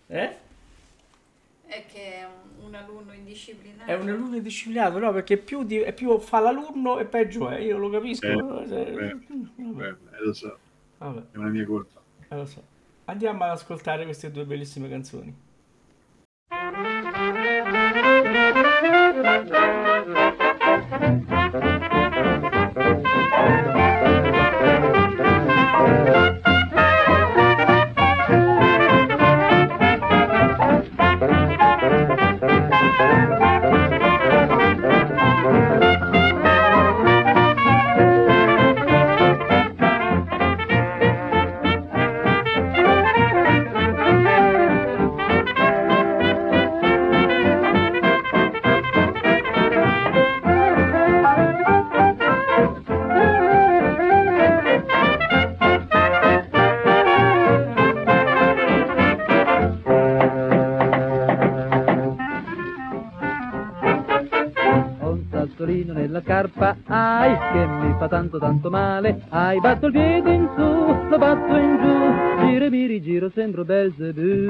Eh? 0.06 0.36
È 1.66 1.84
che 1.92 2.14
è 2.14 2.24
un, 2.24 2.64
un 2.66 2.74
alunno 2.74 3.12
indisciplinato. 3.12 3.90
È 3.90 3.94
un 3.94 4.08
alunno 4.08 4.36
indisciplinato, 4.36 4.98
no? 4.98 5.12
Perché 5.12 5.36
più, 5.36 5.64
di- 5.64 5.80
è 5.80 5.92
più 5.92 6.18
fa 6.18 6.40
l'alunno 6.40 6.98
e 6.98 7.04
peggio 7.04 7.48
è. 7.48 7.58
Io 7.58 7.76
lo 7.78 7.90
capisco. 7.90 8.26
Eh, 8.26 8.34
beh, 8.36 9.16
vabbè, 9.56 9.88
Eh, 9.88 9.96
lo 10.24 10.32
so, 10.32 10.58
vabbè, 10.98 11.22
è 11.32 11.36
una 11.36 11.48
mia 11.48 11.66
colpa. 11.66 12.00
eh, 12.28 12.36
lo 12.36 12.46
so. 12.46 12.62
Andiamo 13.08 13.44
ad 13.44 13.50
ascoltare 13.52 14.04
queste 14.04 14.30
due 14.30 14.44
bellissime 14.44 14.86
canzoni. 14.86 15.34
Scarpa, 66.68 67.18
ai, 67.18 67.38
che 67.52 67.66
mi 67.66 67.94
fa 67.98 68.08
tanto 68.08 68.38
tanto 68.38 68.70
male. 68.70 69.22
Ai, 69.30 69.60
batto 69.60 69.86
il 69.86 69.92
piede 69.92 70.32
in 70.32 70.48
su, 70.56 71.08
lo 71.08 71.18
batto 71.18 71.56
in 71.56 71.78
giù, 71.80 72.27
giro 72.38 72.64
e 72.64 72.70
mi 72.70 72.86
rigiro, 72.86 73.30
sembro 73.34 73.64
Belzebù. 73.64 74.46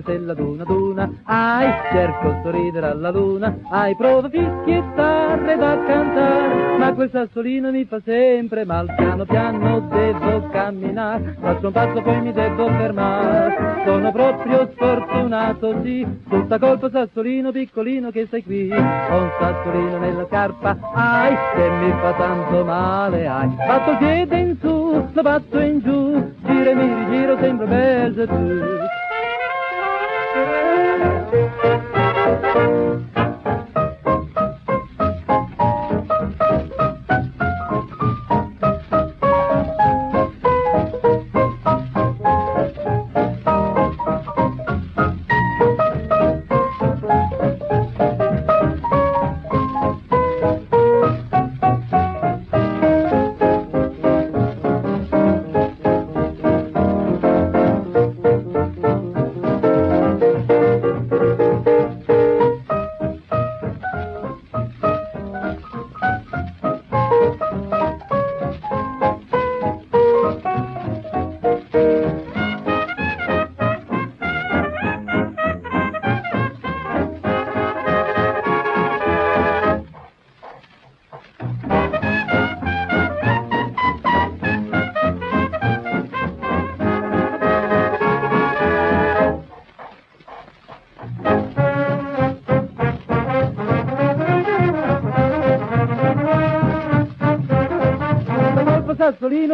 Stelle 0.00 0.32
ad 0.32 0.38
una 0.38 0.62
ad 0.62 0.70
una, 0.70 1.10
ai, 1.24 1.70
cerco 1.92 2.40
sorridere 2.42 2.86
alla 2.86 3.10
luna. 3.10 3.56
Ai, 3.70 3.94
provo 3.96 4.26
a 4.26 4.30
fischiettare 4.30 5.56
da 5.56 5.84
cantare, 5.84 6.78
ma 6.78 6.92
quel 6.92 7.10
sassolino 7.10 7.70
mi 7.70 7.84
fa 7.84 8.00
sempre 8.04 8.64
mal. 8.64 8.92
Piano 8.96 9.24
piano 9.24 9.80
devo 9.90 10.48
camminare, 10.48 11.36
faccio 11.40 11.66
un 11.66 11.72
passo 11.72 12.02
poi 12.02 12.20
mi 12.20 12.32
devo 12.32 12.66
fermare. 12.68 13.82
Sono 13.84 14.12
proprio 14.12 14.70
sfortunato, 14.72 15.82
sì, 15.82 16.06
tutta 16.28 16.58
colpa 16.58 16.90
sassolino 16.90 17.50
piccolino 17.52 18.10
che 18.10 18.26
sei 18.30 18.42
qui. 18.42 18.70
Ho 18.70 18.76
un 18.76 19.30
sassolino 19.38 19.98
nella 19.98 20.26
scarpa, 20.26 20.76
ai, 20.94 21.34
che 21.54 21.68
mi 21.68 21.90
fa 22.00 22.12
tanto 22.14 22.64
male, 22.64 23.26
ai. 23.26 23.48
Batto 23.48 23.90
il 23.90 23.96
piede 23.98 24.36
in 24.38 24.56
su, 24.60 25.08
lo 25.12 25.22
batto 25.22 25.58
in 25.58 25.80
giù, 25.80 26.32
giro 26.44 26.70
e 26.70 26.74
mi 26.82 26.94
rigiro, 27.04 27.38
sembra 27.38 27.66
Belzebù. 27.66 28.88
colpo 32.52 32.79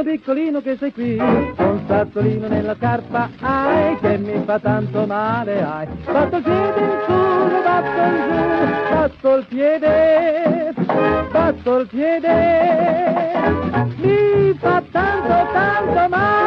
piccolino 0.07 0.61
che 0.61 0.77
sei 0.77 0.93
qui. 0.93 1.19
Un 1.19 1.81
sassolino 1.89 2.47
nella 2.47 2.77
scarpa 2.77 3.29
ai 3.41 3.99
che 3.99 4.17
mi 4.19 4.41
fa 4.45 4.61
tanto 4.61 5.05
male 5.05 5.61
ai. 5.61 5.89
Batto 6.05 6.37
il 6.37 6.43
piede 6.45 6.81
in 6.81 6.99
su 7.07 7.13
batto 7.65 8.01
in 8.01 8.17
giù 8.31 8.95
batto 8.95 9.35
il 9.35 9.47
piede 9.47 10.73
batto 11.33 11.79
il 11.79 11.87
piede. 11.89 12.35
Mi 13.97 14.57
fa 14.61 14.83
tanto 14.93 15.53
tanto 15.53 16.09
male 16.09 16.46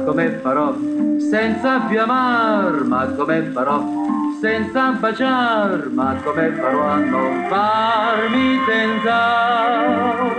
Ma 0.00 0.06
come 0.06 0.30
farò 0.42 0.74
senza 1.18 1.80
più 1.80 2.00
amar? 2.00 2.84
Ma 2.84 3.04
come 3.04 3.42
farò 3.52 3.84
senza 4.40 4.92
baciar? 4.92 5.90
Ma 5.92 6.16
come 6.24 6.52
farò 6.52 6.88
a 6.88 6.96
non 6.96 7.44
farmi 7.50 8.58
tentare? 8.64 10.32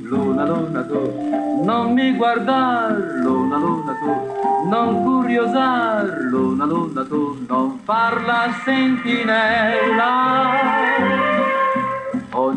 Luna, 0.00 0.46
luna 0.46 0.82
tu, 0.84 1.62
non 1.64 1.92
mi 1.92 2.16
guardar, 2.16 2.92
luna, 3.22 3.58
luna 3.58 3.92
tu, 3.92 4.68
non 4.70 5.02
curiosar, 5.02 6.06
luna, 6.30 6.64
luna 6.64 7.04
tu, 7.04 7.44
non 7.46 7.78
farla 7.84 8.54
sentinella. 8.64 10.10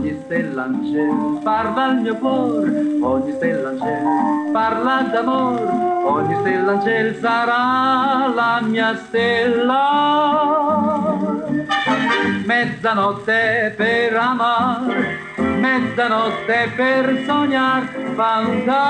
Ogni 0.05 0.21
stella 0.23 0.65
in 0.67 0.85
cielo 0.93 1.39
parla 1.41 1.87
il 1.87 1.95
mio 2.01 2.15
cuore, 2.17 2.69
ogni 3.01 3.31
stella 3.31 3.71
in 3.71 3.79
cielo 3.79 4.51
parla 4.51 5.01
d'amore, 5.01 5.63
ogni 6.05 6.35
stella 6.41 6.73
in 6.73 6.81
cielo 6.83 7.17
sarà 7.17 8.31
la 8.31 8.61
mia 8.61 8.95
stella. 8.97 9.81
Mezzanotte 12.45 13.73
per 13.75 14.15
amare, 14.15 15.17
mezzanotte 15.37 16.71
per 16.75 17.23
sognare, 17.25 17.87
fantastica. 18.13 18.85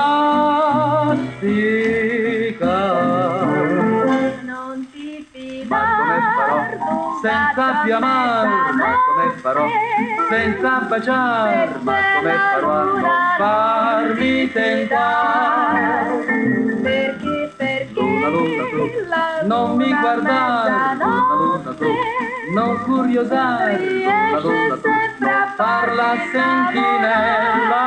Senza 7.26 7.80
più 7.82 7.94
amare? 7.94 8.48
Ma 8.72 8.94
come 9.06 9.30
farò? 9.40 9.66
senza 10.30 10.70
baciare? 10.88 11.70
Ma 11.80 11.96
come 12.16 12.32
farò 12.32 12.70
a 12.70 12.84
non 12.84 13.04
farmi 13.36 14.52
tentare? 14.52 16.24
Perché, 16.82 17.52
perché 17.56 17.92
Luna, 17.92 18.28
luna, 18.28 18.62
tu, 18.70 18.90
la 19.08 19.42
non 19.44 19.76
mi 19.76 19.88
guardare, 19.88 20.96
luna, 20.98 21.34
luna, 21.34 21.74
tu, 21.74 21.86
non 22.52 22.82
curiosare, 22.82 23.78
luna, 23.78 24.38
luna, 24.38 24.76
tu, 24.76 24.88
non 25.98 26.18
sentinella. 26.32 27.84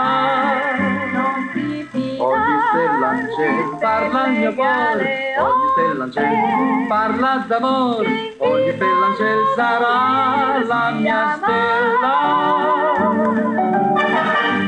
Stella 2.69 3.13
in 3.13 3.27
cielo 3.35 3.77
parla 3.77 4.27
il 4.27 4.39
mio 4.39 4.53
cuore, 4.53 5.35
ogni 5.39 5.67
stella 5.71 6.09
cielo 6.11 6.85
parla 6.87 7.43
d'amore, 7.47 8.28
ogni 8.39 8.77
cielo 8.77 9.53
sarà 9.55 10.63
la 10.65 10.91
mia 10.91 11.35
stella. 11.37 12.17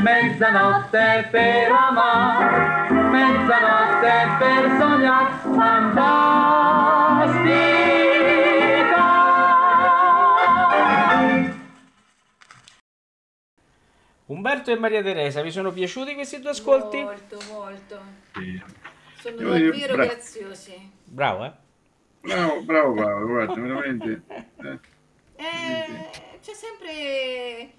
Mezzanotte 0.02 1.28
per 1.30 1.70
amare, 1.70 2.90
mezzanotte 2.90 4.36
per 4.38 4.76
sognare, 4.78 5.32
fantastica. 5.42 6.70
Umberto 14.26 14.70
e 14.70 14.78
Maria 14.78 15.02
Teresa, 15.02 15.42
vi 15.42 15.50
sono 15.50 15.70
piaciuti 15.72 16.14
questi 16.14 16.40
due 16.40 16.50
ascolti? 16.50 17.02
Molto, 17.02 17.38
molto. 17.50 18.00
Sì. 18.34 18.62
Sono 19.20 19.36
davvero 19.36 19.94
bra- 19.94 20.04
graziosi. 20.06 20.90
Bravo, 21.04 21.44
eh? 21.44 21.52
Bravo, 22.22 22.62
bravo 22.62 22.94
Paolo, 22.94 23.26
guarda, 23.26 23.60
veramente. 23.60 24.22
eh, 24.62 24.78
Eh, 25.34 26.38
c'è 26.40 26.54
sempre 26.54 27.72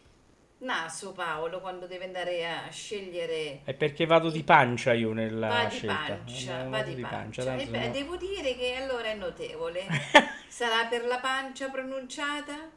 naso 0.59 1.11
Paolo 1.13 1.59
quando 1.61 1.87
deve 1.87 2.05
andare 2.05 2.45
a 2.47 2.69
scegliere 2.69 3.61
È 3.63 3.73
perché 3.73 4.05
vado 4.05 4.29
di 4.29 4.41
pancia 4.43 4.93
io 4.93 5.11
nella 5.11 5.49
va 5.49 5.67
di 5.67 5.79
scelta. 5.79 6.13
pancia, 6.21 6.63
Eh, 6.63 6.69
va 6.69 6.69
vado 6.69 6.93
di 6.93 7.05
pancia. 7.05 7.43
tanto 7.43 7.59
E 7.59 7.67
beh, 7.67 7.89
sono- 7.89 7.91
devo 7.91 8.15
dire 8.17 8.55
che 8.55 8.73
allora 8.75 9.09
è 9.09 9.15
notevole. 9.15 9.83
Sarà 10.47 10.85
per 10.87 11.05
la 11.05 11.19
pancia 11.19 11.69
pronunciata? 11.69 12.71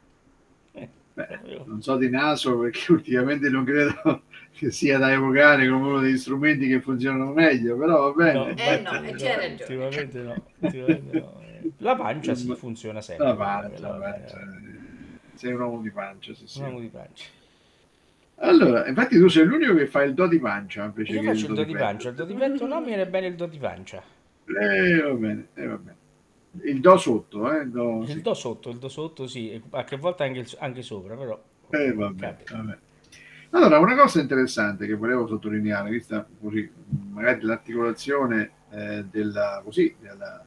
beh, 1.13 1.39
non 1.65 1.81
so 1.81 1.97
di 1.97 2.09
naso 2.09 2.57
perché 2.59 2.91
ultimamente 2.91 3.49
non 3.49 3.63
credo 3.65 4.23
che 4.51 4.71
sia 4.71 4.97
da 4.97 5.11
evocare 5.11 5.67
come 5.69 5.87
uno 5.87 5.99
degli 5.99 6.17
strumenti 6.17 6.67
che 6.67 6.81
funzionano 6.81 7.31
meglio, 7.33 7.77
però 7.77 8.11
va 8.11 8.23
No, 8.31 8.49
bene. 8.51 8.51
Eh, 8.57 8.77
infatti, 8.77 8.83
no, 8.83 9.01
c'hai 9.15 9.35
ragione. 9.35 9.85
Ultimamente 9.85 10.19
no, 10.21 10.51
ultimamente 10.59 11.13
no. 11.15 11.36
La 11.77 11.95
pancia 11.95 12.35
sì, 12.35 12.53
funziona 12.55 13.01
sempre. 13.01 13.25
La 13.27 13.35
pancia, 13.35 13.87
La 13.87 13.95
pancia. 13.95 14.39
Sei 15.33 15.53
un 15.53 15.61
uomo 15.61 15.81
di 15.81 15.91
pancia, 15.91 16.33
sì, 16.33 16.47
sì. 16.47 16.59
Un 16.59 16.65
uomo 16.65 16.79
di 16.79 16.87
pancia. 16.87 17.25
Allora, 18.39 18.87
infatti 18.87 19.17
tu 19.17 19.27
sei 19.27 19.45
l'unico 19.45 19.73
che 19.73 19.87
fa 19.87 20.03
il 20.03 20.13
do 20.13 20.27
di 20.27 20.39
pancia 20.39 20.83
invece 20.85 21.13
Io 21.13 21.21
che 21.21 21.27
faccio 21.27 21.47
il 21.47 21.53
do 21.53 21.63
di 21.63 21.75
pancia, 21.75 22.09
il 22.09 22.15
do 22.15 22.25
di 22.25 22.33
petto 22.35 22.67
no, 22.67 22.79
mi 22.79 22.87
viene 22.87 23.07
bene 23.07 23.27
il 23.27 23.35
do 23.35 23.47
di 23.47 23.57
pancia. 23.57 24.03
Eh, 24.45 25.01
va 25.01 25.13
bene, 25.13 25.47
eh, 25.55 25.65
va 25.67 25.77
bene. 25.77 25.97
Il 26.63 26.79
do 26.79 26.97
sotto, 26.97 27.51
eh? 27.51 27.63
il 27.63 27.69
Do, 27.71 28.01
Il 28.03 28.07
sì. 28.09 28.21
do 28.21 28.33
sotto, 28.33 28.69
il 28.69 28.77
do 28.77 28.89
sotto 28.89 29.27
sì, 29.27 29.61
qualche 29.69 29.97
volta 29.97 30.23
anche, 30.23 30.39
il- 30.39 30.55
anche 30.59 30.81
sopra, 30.81 31.15
però... 31.15 31.39
Eh, 31.69 31.95
capita. 32.17 32.55
vabbè. 32.55 32.77
Allora, 33.51 33.79
una 33.79 33.95
cosa 33.95 34.19
interessante 34.21 34.85
che 34.87 34.93
volevo 34.95 35.27
sottolineare, 35.27 35.89
vista 35.89 36.27
così, 36.39 36.69
magari 37.11 37.41
l'articolazione 37.41 38.51
eh, 38.71 39.05
della, 39.09 39.61
così, 39.63 39.95
della, 39.99 40.43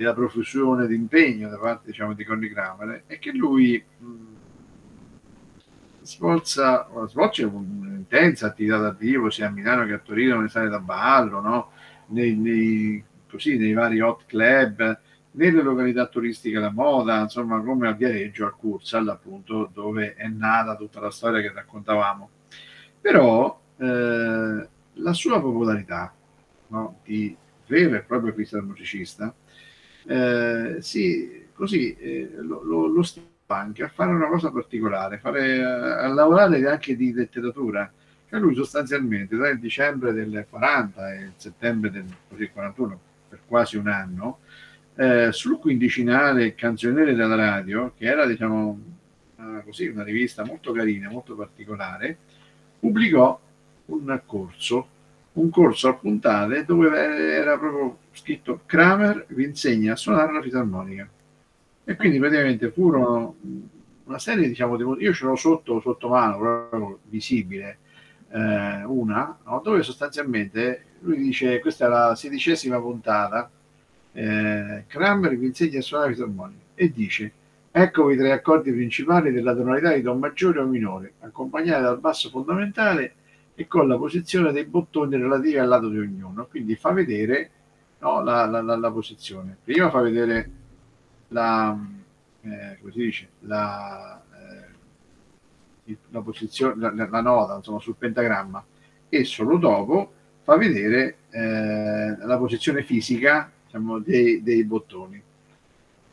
della 0.00 0.14
profusione 0.14 0.86
d'impegno 0.86 1.50
da 1.50 1.58
parte 1.58 1.90
diciamo, 1.90 2.14
di 2.14 2.24
Conny 2.24 2.48
Kramer, 2.48 3.02
è 3.06 3.18
che 3.18 3.32
lui 3.32 3.84
svolsa, 6.00 6.88
svolge 7.06 7.44
un'intensa 7.44 8.46
attività 8.46 8.78
dal 8.78 8.96
vivo 8.96 9.28
sia 9.28 9.48
a 9.48 9.50
Milano 9.50 9.84
che 9.84 9.92
a 9.92 9.98
Torino, 9.98 10.36
nelle 10.36 10.48
sale 10.48 10.70
da 10.70 10.78
ballo, 10.78 11.40
no? 11.42 11.72
nei, 12.06 12.34
nei- 12.34 13.04
così, 13.28 13.58
nei 13.58 13.74
vari 13.74 14.00
hot 14.00 14.24
club, 14.24 15.00
nelle 15.32 15.62
località 15.62 16.06
turistiche 16.06 16.58
da 16.58 16.70
moda, 16.70 17.20
insomma, 17.20 17.60
come 17.60 17.86
a 17.86 17.92
Viareggio, 17.92 18.46
al 18.46 18.56
Cursal, 18.56 19.06
appunto, 19.06 19.68
dove 19.70 20.14
è 20.14 20.26
nata 20.28 20.76
tutta 20.76 21.00
la 21.00 21.10
storia 21.10 21.42
che 21.42 21.52
raccontavamo. 21.52 22.30
Però 23.02 23.60
eh, 23.76 24.68
la 24.94 25.12
sua 25.12 25.40
popolarità 25.42 26.14
no, 26.68 27.00
di 27.04 27.36
vero 27.66 27.96
e 27.96 28.00
proprio 28.00 28.32
freestyle 28.32 28.62
musicista 28.62 29.34
eh, 30.06 30.76
si, 30.80 31.46
così 31.54 31.94
eh, 31.96 32.30
lo, 32.40 32.62
lo, 32.62 32.86
lo 32.86 33.02
anche 33.54 33.82
a 33.82 33.88
fare 33.88 34.12
una 34.12 34.28
cosa 34.28 34.50
particolare, 34.50 35.18
fare, 35.18 35.62
a 35.62 36.06
lavorare 36.08 36.66
anche 36.68 36.96
di 36.96 37.12
letteratura. 37.12 37.90
Cioè 38.28 38.38
lui 38.38 38.54
sostanzialmente 38.54 39.36
tra 39.36 39.48
il 39.48 39.58
dicembre 39.58 40.12
del 40.12 40.46
40 40.48 41.14
e 41.14 41.22
il 41.22 41.32
settembre 41.36 41.90
del 41.90 42.06
così, 42.28 42.48
41, 42.48 43.00
per 43.28 43.40
quasi 43.46 43.76
un 43.76 43.88
anno, 43.88 44.38
eh, 44.94 45.32
sul 45.32 45.58
quindicinale 45.58 46.54
Canzoniere 46.54 47.14
della 47.14 47.34
Radio, 47.34 47.92
che 47.96 48.04
era 48.04 48.26
diciamo 48.26 48.78
una, 49.36 49.60
così, 49.62 49.88
una 49.88 50.04
rivista 50.04 50.44
molto 50.44 50.72
carina, 50.72 51.10
molto 51.10 51.34
particolare, 51.34 52.16
pubblicò 52.78 53.40
un 53.86 54.20
corso, 54.24 54.88
un 55.32 55.50
corso 55.50 55.88
a 55.88 55.94
puntate 55.94 56.64
dove 56.64 56.88
era 56.90 57.56
proprio 57.58 57.98
scritto 58.12 58.62
Kramer 58.66 59.26
vi 59.28 59.44
insegna 59.44 59.92
a 59.92 59.96
suonare 59.96 60.32
la 60.32 60.42
fisarmonica. 60.42 61.08
E 61.84 61.96
quindi 61.96 62.18
praticamente 62.18 62.70
furono 62.70 63.36
una 64.04 64.18
serie, 64.18 64.48
diciamo, 64.48 64.76
di, 64.76 65.02
io 65.02 65.12
ce 65.12 65.24
l'ho 65.24 65.36
sotto, 65.36 65.80
sotto 65.80 66.08
mano, 66.08 66.38
proprio 66.38 66.98
visibile, 67.04 67.78
eh, 68.30 68.84
una, 68.84 69.38
no, 69.44 69.60
dove 69.62 69.82
sostanzialmente 69.82 70.84
lui 71.00 71.18
dice, 71.18 71.60
questa 71.60 71.86
è 71.86 71.88
la 71.88 72.14
sedicesima 72.14 72.78
puntata, 72.80 73.50
eh, 74.12 74.84
Kramer 74.86 75.36
vi 75.36 75.46
insegna 75.46 75.78
a 75.78 75.82
suonare 75.82 76.10
la 76.10 76.16
fisarmonica 76.16 76.62
e 76.74 76.92
dice 76.92 77.32
eccovi 77.72 78.14
i 78.14 78.16
tre 78.16 78.32
accordi 78.32 78.72
principali 78.72 79.30
della 79.30 79.54
tonalità 79.54 79.92
di 79.92 80.02
Do 80.02 80.14
maggiore 80.14 80.58
o 80.58 80.66
minore, 80.66 81.12
accompagnati 81.20 81.82
dal 81.82 82.00
basso 82.00 82.28
fondamentale 82.28 83.14
e 83.60 83.66
con 83.66 83.86
la 83.86 83.98
posizione 83.98 84.52
dei 84.52 84.64
bottoni 84.64 85.18
relativi 85.18 85.58
al 85.58 85.68
lato 85.68 85.90
di 85.90 85.98
ognuno. 85.98 86.46
Quindi 86.46 86.76
fa 86.76 86.92
vedere 86.92 87.50
no, 87.98 88.22
la, 88.22 88.46
la, 88.46 88.62
la, 88.62 88.74
la 88.74 88.90
posizione. 88.90 89.54
Prima 89.62 89.90
fa 89.90 90.00
vedere 90.00 90.50
la, 91.28 91.78
eh, 92.40 92.78
come 92.80 92.90
si 92.90 92.98
dice, 92.98 93.28
la, 93.40 94.18
eh, 95.84 95.96
la 96.08 96.20
posizione, 96.22 97.06
la, 97.06 97.20
nota 97.20 97.56
insomma, 97.56 97.80
sul 97.80 97.96
pentagramma 97.96 98.64
e 99.10 99.24
solo 99.24 99.58
dopo 99.58 100.10
fa 100.40 100.56
vedere 100.56 101.16
eh, 101.28 102.16
la 102.18 102.38
posizione 102.38 102.82
fisica 102.82 103.52
diciamo, 103.66 103.98
dei, 103.98 104.42
dei 104.42 104.64
bottoni. 104.64 105.22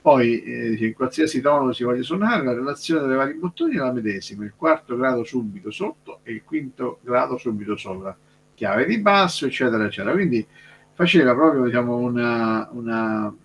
Poi 0.08 0.42
eh, 0.42 0.86
in 0.86 0.94
qualsiasi 0.94 1.42
tono 1.42 1.74
si 1.74 1.84
voglia 1.84 2.02
suonare, 2.02 2.42
la 2.42 2.54
relazione 2.54 3.06
dei 3.08 3.18
vari 3.18 3.34
bottoni 3.34 3.76
è 3.76 3.80
la 3.80 3.92
medesima, 3.92 4.46
il 4.46 4.54
quarto 4.56 4.96
grado 4.96 5.26
subito 5.26 5.70
sotto 5.70 6.22
e 6.24 6.32
il 6.32 6.46
quinto 6.46 7.00
grado 7.02 7.36
subito 7.38 7.76
sopra, 7.76 8.18
chiave 8.54 8.86
di 8.86 9.00
basso, 9.00 9.46
eccetera, 9.46 9.84
eccetera. 9.84 10.14
Quindi 10.14 10.48
faceva 10.94 11.36
proprio 11.36 11.66
diciamo, 11.66 11.98
una, 11.98 12.70
una, 12.72 13.36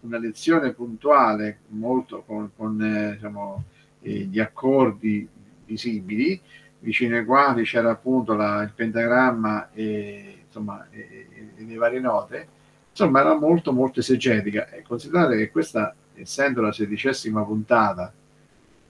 una 0.00 0.18
lezione 0.18 0.72
puntuale, 0.72 1.58
molto 1.68 2.24
con, 2.26 2.50
con 2.56 2.82
eh, 2.82 3.12
diciamo, 3.12 3.62
eh, 4.02 4.10
gli 4.24 4.40
accordi 4.40 5.28
visibili, 5.66 6.40
vicino 6.80 7.16
ai 7.16 7.24
quali 7.24 7.62
c'era 7.62 7.90
appunto 7.92 8.34
la- 8.34 8.60
il 8.62 8.72
pentagramma 8.74 9.70
e, 9.72 10.38
insomma, 10.46 10.84
e- 10.90 11.28
e 11.54 11.64
le 11.64 11.76
varie 11.76 12.00
note 12.00 12.48
insomma 12.96 13.20
era 13.20 13.38
molto 13.38 13.72
molto 13.72 14.00
esegetica. 14.00 14.70
E 14.70 14.82
considerate 14.82 15.36
che 15.36 15.50
questa 15.50 15.94
essendo 16.14 16.62
la 16.62 16.72
sedicesima 16.72 17.44
puntata 17.44 18.10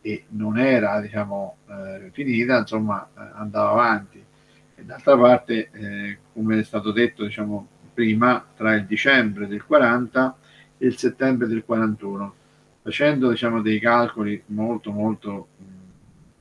e 0.01 0.25
non 0.29 0.59
era 0.59 1.01
diciamo 1.01 1.57
eh, 1.69 2.11
finita 2.12 2.59
insomma 2.59 3.05
eh, 3.05 3.21
andava 3.35 3.71
avanti. 3.71 4.25
E 4.77 4.85
d'altra 4.85 5.16
parte 5.16 5.71
eh, 5.73 6.19
come 6.33 6.61
è 6.61 6.62
stato 6.62 6.92
detto 6.92 7.25
diciamo 7.25 7.66
prima 7.92 8.45
tra 8.55 8.75
il 8.75 8.85
dicembre 8.87 9.49
del 9.49 9.64
40 9.64 10.37
e 10.79 10.87
il 10.87 10.97
settembre 10.97 11.49
del 11.49 11.64
41 11.64 12.35
facendo 12.83 13.31
diciamo 13.31 13.62
dei 13.62 13.81
calcoli 13.81 14.40
molto 14.47 14.92
molto 14.92 15.49
mh, 15.57 15.64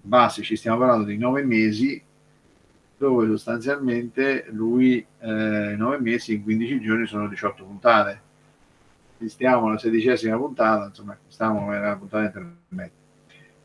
basici, 0.01 0.55
stiamo 0.55 0.77
parlando 0.77 1.05
di 1.05 1.17
nove 1.17 1.43
mesi, 1.43 1.99
dove 2.97 3.27
sostanzialmente 3.27 4.45
lui 4.51 5.05
eh, 5.19 5.71
in 5.71 5.75
nove 5.77 5.99
mesi, 5.99 6.33
in 6.33 6.43
15 6.43 6.79
giorni 6.79 7.05
sono 7.05 7.27
18 7.27 7.63
puntate. 7.63 8.21
Stiamo 9.25 9.67
alla 9.67 9.77
sedicesima 9.77 10.37
puntata, 10.37 10.85
insomma, 10.85 11.17
stiamo 11.27 11.69
nella 11.69 11.95
puntata 11.95 12.25
intermedia. 12.25 13.03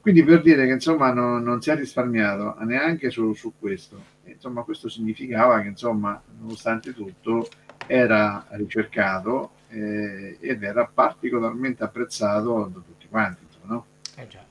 Quindi 0.00 0.24
per 0.24 0.40
dire 0.40 0.66
che 0.66 0.72
insomma 0.72 1.12
non, 1.12 1.42
non 1.42 1.60
si 1.60 1.70
è 1.70 1.76
risparmiato 1.76 2.56
neanche 2.60 3.10
su, 3.10 3.34
su 3.34 3.52
questo. 3.58 4.02
E, 4.24 4.32
insomma, 4.32 4.62
questo 4.62 4.88
significava 4.88 5.60
che 5.60 5.68
insomma, 5.68 6.20
nonostante 6.38 6.94
tutto, 6.94 7.48
era 7.86 8.46
ricercato 8.50 9.52
eh, 9.68 10.38
ed 10.40 10.62
era 10.62 10.90
particolarmente 10.92 11.84
apprezzato 11.84 12.70
da 12.72 12.80
tutti 12.80 13.06
quanti. 13.08 13.44
Insomma, 13.44 13.74
no? 13.74 13.86
Eh 14.16 14.26
già. 14.28 14.49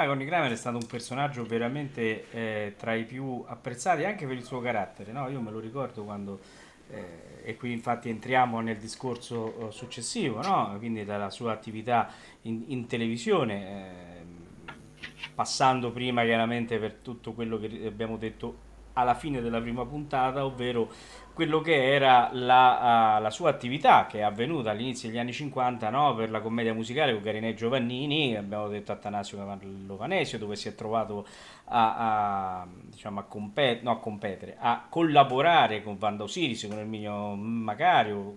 Ah, 0.00 0.06
Conny 0.06 0.26
Kramer 0.26 0.52
è 0.52 0.54
stato 0.54 0.76
un 0.76 0.86
personaggio 0.86 1.44
veramente 1.44 2.30
eh, 2.30 2.74
tra 2.78 2.94
i 2.94 3.02
più 3.02 3.42
apprezzati 3.44 4.04
anche 4.04 4.28
per 4.28 4.36
il 4.36 4.44
suo 4.44 4.60
carattere, 4.60 5.10
no? 5.10 5.28
Io 5.28 5.40
me 5.40 5.50
lo 5.50 5.58
ricordo 5.58 6.04
quando, 6.04 6.38
eh, 6.88 7.42
e 7.42 7.56
qui 7.56 7.72
infatti 7.72 8.08
entriamo 8.08 8.60
nel 8.60 8.76
discorso 8.76 9.70
eh, 9.70 9.72
successivo, 9.72 10.40
no? 10.40 10.72
Quindi 10.78 11.04
dalla 11.04 11.30
sua 11.30 11.50
attività 11.50 12.08
in, 12.42 12.62
in 12.68 12.86
televisione, 12.86 13.66
eh, 13.66 14.72
passando 15.34 15.90
prima 15.90 16.22
chiaramente 16.22 16.78
per 16.78 16.92
tutto 17.02 17.32
quello 17.32 17.58
che 17.58 17.84
abbiamo 17.84 18.16
detto 18.16 18.66
alla 18.92 19.14
fine 19.14 19.40
della 19.40 19.60
prima 19.60 19.84
puntata, 19.84 20.44
ovvero 20.44 20.92
quello 21.38 21.60
che 21.60 21.94
era 21.94 22.30
la, 22.32 23.18
uh, 23.18 23.22
la, 23.22 23.30
sua 23.30 23.50
attività 23.50 24.06
che 24.06 24.18
è 24.18 24.22
avvenuta 24.22 24.72
all'inizio 24.72 25.08
degli 25.08 25.18
anni 25.18 25.32
50 25.32 25.88
no? 25.88 26.12
per 26.16 26.32
la 26.32 26.40
commedia 26.40 26.74
musicale 26.74 27.12
con 27.12 27.22
Garinè 27.22 27.54
Giovannini, 27.54 28.36
abbiamo 28.36 28.66
detto 28.66 28.90
Atanasio 28.90 29.38
Lovanesio, 29.86 30.36
dove 30.36 30.56
si 30.56 30.66
è 30.66 30.74
trovato 30.74 31.24
a, 31.66 32.62
a, 32.62 32.66
diciamo, 32.66 33.20
a, 33.20 33.22
compet- 33.22 33.82
no, 33.82 33.92
a 33.92 34.00
competere, 34.00 34.56
a 34.58 34.84
collaborare 34.88 35.80
con 35.84 35.96
Vanda 35.96 36.24
Osiris, 36.24 36.66
con 36.66 36.76
Erminio 36.76 37.36
Macario, 37.36 38.34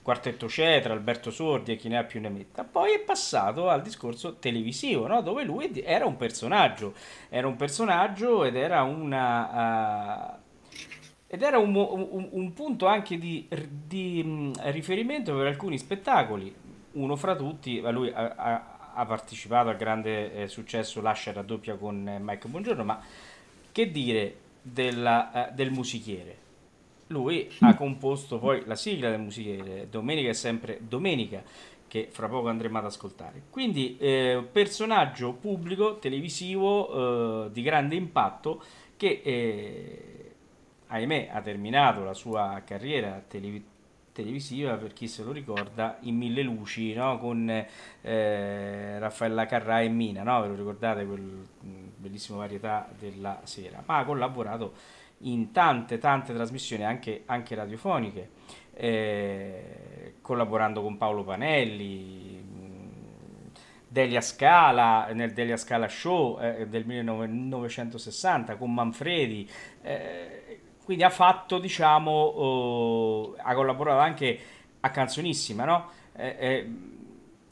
Quartetto 0.00 0.48
Cetra, 0.48 0.94
Alberto 0.94 1.30
Sordi 1.30 1.72
e 1.72 1.76
chi 1.76 1.88
ne 1.88 1.98
ha 1.98 2.04
più 2.04 2.18
ne 2.22 2.30
metta. 2.30 2.64
Poi 2.64 2.94
è 2.94 3.00
passato 3.00 3.68
al 3.68 3.82
discorso 3.82 4.36
televisivo, 4.36 5.06
no? 5.06 5.20
dove 5.20 5.44
lui 5.44 5.70
era 5.84 6.06
un 6.06 6.16
personaggio, 6.16 6.94
era 7.28 7.46
un 7.46 7.56
personaggio 7.56 8.42
ed 8.44 8.56
era 8.56 8.84
una... 8.84 10.35
Uh, 10.35 10.35
ed 11.28 11.42
era 11.42 11.58
un, 11.58 11.74
un, 11.74 12.28
un 12.30 12.52
punto 12.52 12.86
anche 12.86 13.18
di, 13.18 13.48
di, 13.86 14.52
riferimento 14.58 15.34
per 15.34 15.46
alcuni 15.46 15.76
spettacoli. 15.76 16.54
Uno 16.92 17.16
fra 17.16 17.34
tutti, 17.34 17.80
lui 17.80 18.10
ha, 18.10 18.34
ha, 18.36 18.92
ha 18.94 19.04
partecipato 19.04 19.68
al 19.68 19.76
grande 19.76 20.32
eh, 20.32 20.48
successo 20.48 21.00
Lascia 21.02 21.32
raddoppia 21.32 21.76
con 21.76 22.08
eh, 22.08 22.18
Mike 22.20 22.48
Buongiorno, 22.48 22.84
ma 22.84 23.02
che 23.72 23.90
dire 23.90 24.36
della, 24.62 25.50
eh, 25.50 25.52
del 25.52 25.72
musichiere? 25.72 26.44
Lui 27.08 27.50
ha 27.60 27.74
composto 27.74 28.38
poi 28.38 28.62
la 28.64 28.74
sigla 28.74 29.10
del 29.10 29.20
musichiere, 29.20 29.88
Domenica 29.90 30.30
è 30.30 30.32
sempre 30.32 30.80
Domenica, 30.80 31.42
che 31.86 32.08
fra 32.10 32.28
poco 32.28 32.48
andremo 32.48 32.78
ad 32.78 32.84
ascoltare. 32.84 33.42
Quindi 33.48 33.96
personaggio 34.50 35.32
pubblico, 35.34 35.98
televisivo, 35.98 37.46
di 37.48 37.62
grande 37.62 37.94
impatto, 37.94 38.60
che 38.96 39.22
ahimè 40.88 41.30
ha 41.32 41.40
terminato 41.40 42.04
la 42.04 42.14
sua 42.14 42.62
carriera 42.64 43.22
telev- 43.26 43.62
televisiva, 44.12 44.76
per 44.76 44.92
chi 44.92 45.08
se 45.08 45.22
lo 45.22 45.32
ricorda, 45.32 45.98
in 46.00 46.16
Mille 46.16 46.42
Luci, 46.42 46.94
no? 46.94 47.18
con 47.18 47.48
eh, 48.00 48.98
Raffaella 48.98 49.46
Carrà 49.46 49.82
e 49.82 49.88
Mina, 49.88 50.22
no? 50.22 50.40
ve 50.40 50.48
lo 50.48 50.54
ricordate 50.54 51.04
quel 51.04 51.20
mm, 51.20 51.86
bellissimo 51.96 52.38
varietà 52.38 52.88
della 52.98 53.40
sera, 53.44 53.82
ma 53.84 53.98
ha 53.98 54.04
collaborato 54.04 54.72
in 55.20 55.50
tante 55.52 55.98
tante 55.98 56.32
trasmissioni 56.34 56.84
anche, 56.84 57.22
anche 57.26 57.54
radiofoniche, 57.54 58.30
eh, 58.74 60.14
collaborando 60.22 60.82
con 60.82 60.96
Paolo 60.96 61.24
Panelli, 61.24 62.36
Delia 63.96 64.20
Scala, 64.20 65.08
nel 65.14 65.32
Delia 65.32 65.56
Scala 65.56 65.88
Show 65.88 66.38
eh, 66.38 66.66
del 66.66 66.84
1960 66.84 68.56
con 68.56 68.74
Manfredi, 68.74 69.48
eh, 69.80 70.45
quindi 70.86 71.02
ha 71.02 71.10
fatto, 71.10 71.58
diciamo, 71.58 72.10
oh, 72.12 73.34
ha 73.36 73.54
collaborato 73.54 73.98
anche 73.98 74.38
a 74.80 74.90
Canzonissima, 74.90 75.64
no? 75.64 75.90
Eh, 76.14 76.36
eh, 76.38 76.70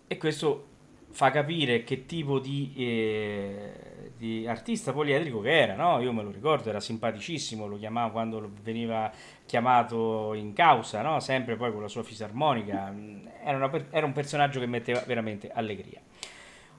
e 0.06 0.16
questo 0.16 0.68
fa 1.10 1.32
capire 1.32 1.82
che 1.82 2.06
tipo 2.06 2.38
di 2.38 2.72
eh, 2.76 3.94
di 4.16 4.46
artista 4.46 4.92
poliedrico 4.92 5.40
che 5.40 5.60
era, 5.60 5.74
no? 5.74 6.00
Io 6.00 6.12
me 6.12 6.22
lo 6.22 6.30
ricordo, 6.30 6.68
era 6.68 6.80
simpaticissimo, 6.80 7.66
lo 7.66 7.76
chiamavo 7.76 8.12
quando 8.12 8.50
veniva 8.62 9.10
chiamato 9.44 10.32
in 10.34 10.52
causa, 10.52 11.02
no? 11.02 11.20
Sempre 11.20 11.56
poi 11.56 11.72
con 11.72 11.82
la 11.82 11.88
sua 11.88 12.02
fisarmonica, 12.02 12.94
era, 13.42 13.56
una, 13.56 13.70
era 13.90 14.06
un 14.06 14.12
personaggio 14.12 14.60
che 14.60 14.66
metteva 14.66 15.02
veramente 15.06 15.50
allegria. 15.52 16.00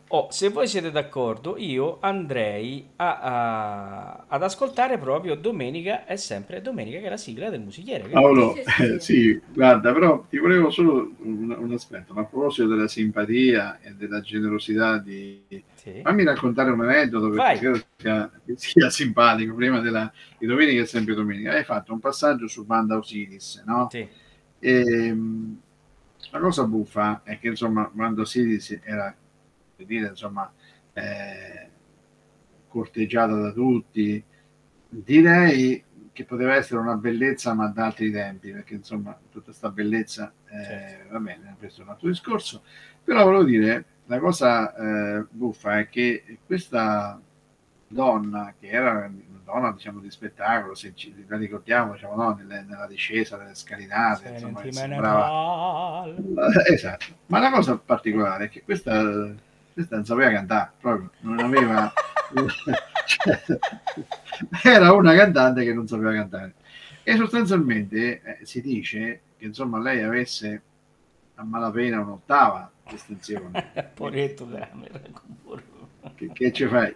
Oh, 0.10 0.28
se 0.30 0.50
voi 0.50 0.68
siete 0.68 0.92
d'accordo, 0.92 1.58
io 1.58 1.98
andrei 2.00 2.90
a, 2.98 3.20
a, 3.20 4.26
ad 4.28 4.44
ascoltare 4.44 5.00
proprio 5.00 5.34
Domenica 5.34 6.06
è 6.06 6.16
sempre 6.16 6.62
Domenica, 6.62 7.00
che 7.00 7.08
è 7.08 7.10
la 7.10 7.18
sigla 7.18 7.50
del 7.50 7.62
musichiere. 7.62 8.08
Paolo, 8.10 8.54
eh, 8.56 9.00
sì, 9.00 9.42
guarda, 9.52 9.92
però 9.94 10.24
ti 10.30 10.38
volevo 10.38 10.70
solo 10.70 11.12
un, 11.24 11.56
un, 11.58 11.74
aspetto, 11.74 12.14
ma 12.14 12.22
a 12.22 12.26
proposito 12.26 12.68
della 12.68 12.88
simpatia 12.88 13.80
e 13.82 13.94
della 13.96 14.22
generosità 14.22 15.00
di... 15.00 15.44
Sì. 15.74 16.02
Fammi 16.04 16.24
raccontare 16.24 16.70
un 16.70 16.82
aneddoto 16.82 17.30
perché 17.30 17.60
credo 17.60 17.82
sia, 17.98 18.32
sia, 18.56 18.90
simpatico. 18.92 19.56
Prima 19.56 19.80
della, 19.80 20.12
di 20.38 20.46
Domenica 20.46 20.84
è 20.84 20.86
sempre 20.86 21.16
Domenica. 21.16 21.54
Hai 21.54 21.64
fatto 21.64 21.94
un 21.94 22.00
passaggio 22.00 22.48
su 22.48 22.64
Banda 22.64 22.96
Osiris, 22.96 23.64
no? 23.66 23.88
Sì. 23.90 24.08
E, 24.60 24.72
ehm, 24.72 25.60
la 26.30 26.40
cosa 26.40 26.66
buffa 26.66 27.22
è 27.24 27.40
che 27.40 27.50
insomma 27.50 27.90
Banda 27.92 28.22
Osiris 28.22 28.80
era 28.84 29.16
dire, 29.84 30.08
insomma, 30.08 30.52
eh, 30.94 31.70
corteggiata 32.68 33.36
da 33.36 33.52
tutti. 33.52 34.24
Direi 34.88 35.84
che 36.12 36.24
poteva 36.24 36.56
essere 36.56 36.80
una 36.80 36.96
bellezza, 36.96 37.54
ma 37.54 37.68
da 37.68 37.86
altri 37.86 38.10
tempi, 38.12 38.52
perché 38.52 38.76
insomma, 38.76 39.18
tutta 39.30 39.46
questa 39.46 39.70
bellezza, 39.70 40.32
eh, 40.46 40.64
certo. 40.64 41.14
va 41.14 41.20
bene, 41.20 41.56
questo 41.60 41.82
è 41.82 41.84
un 41.84 41.90
altro 41.90 42.08
discorso. 42.08 42.64
Però 43.04 43.24
volevo 43.24 43.44
dire, 43.44 43.86
la 44.06 44.20
cosa 44.20 44.74
eh, 44.76 45.26
buffa 45.30 45.80
è 45.80 45.90
che 45.90 46.40
questa 46.46 47.20
donna, 47.88 48.54
che 48.58 48.68
era 48.68 48.92
una 48.92 49.42
donna 49.44 49.72
diciamo 49.72 50.00
di 50.00 50.10
spettacolo, 50.10 50.74
se 50.74 50.94
ci 50.96 51.14
la 51.28 51.38
ricordiamo 51.38 51.94
diciamo, 51.94 52.16
no, 52.16 52.34
nelle, 52.34 52.64
nella 52.64 52.88
discesa 52.88 53.38
delle 53.38 53.54
scalinate, 53.54 54.30
insomma, 54.30 54.62
sembrava... 54.72 56.06
esatto. 56.68 57.06
Ma 57.28 57.40
la 57.40 57.52
cosa 57.52 57.78
particolare 57.78 58.46
è 58.46 58.50
che 58.50 58.64
questa 58.64 59.34
questa 59.76 59.98
non 59.98 60.06
sapeva 60.06 60.32
cantare, 60.32 60.72
proprio 60.80 61.12
non 61.20 61.40
aveva... 61.40 61.92
cioè, 63.06 63.44
era 64.64 64.94
una 64.94 65.14
cantante 65.14 65.66
che 65.66 65.74
non 65.74 65.86
sapeva 65.86 66.14
cantare. 66.14 66.54
E 67.04 67.18
sostanzialmente 67.18 68.22
eh, 68.22 68.46
si 68.46 68.62
dice 68.62 69.22
che 69.38 69.46
insomma 69.46 69.82
lei 69.82 70.02
avesse 70.02 70.62
a 71.36 71.44
malapena 71.44 72.00
un'ottava 72.00 72.72
estensione. 72.90 73.72
Poretto, 73.94 74.48
che, 76.16 76.30
che 76.32 76.54
ci 76.54 76.68
fai? 76.68 76.96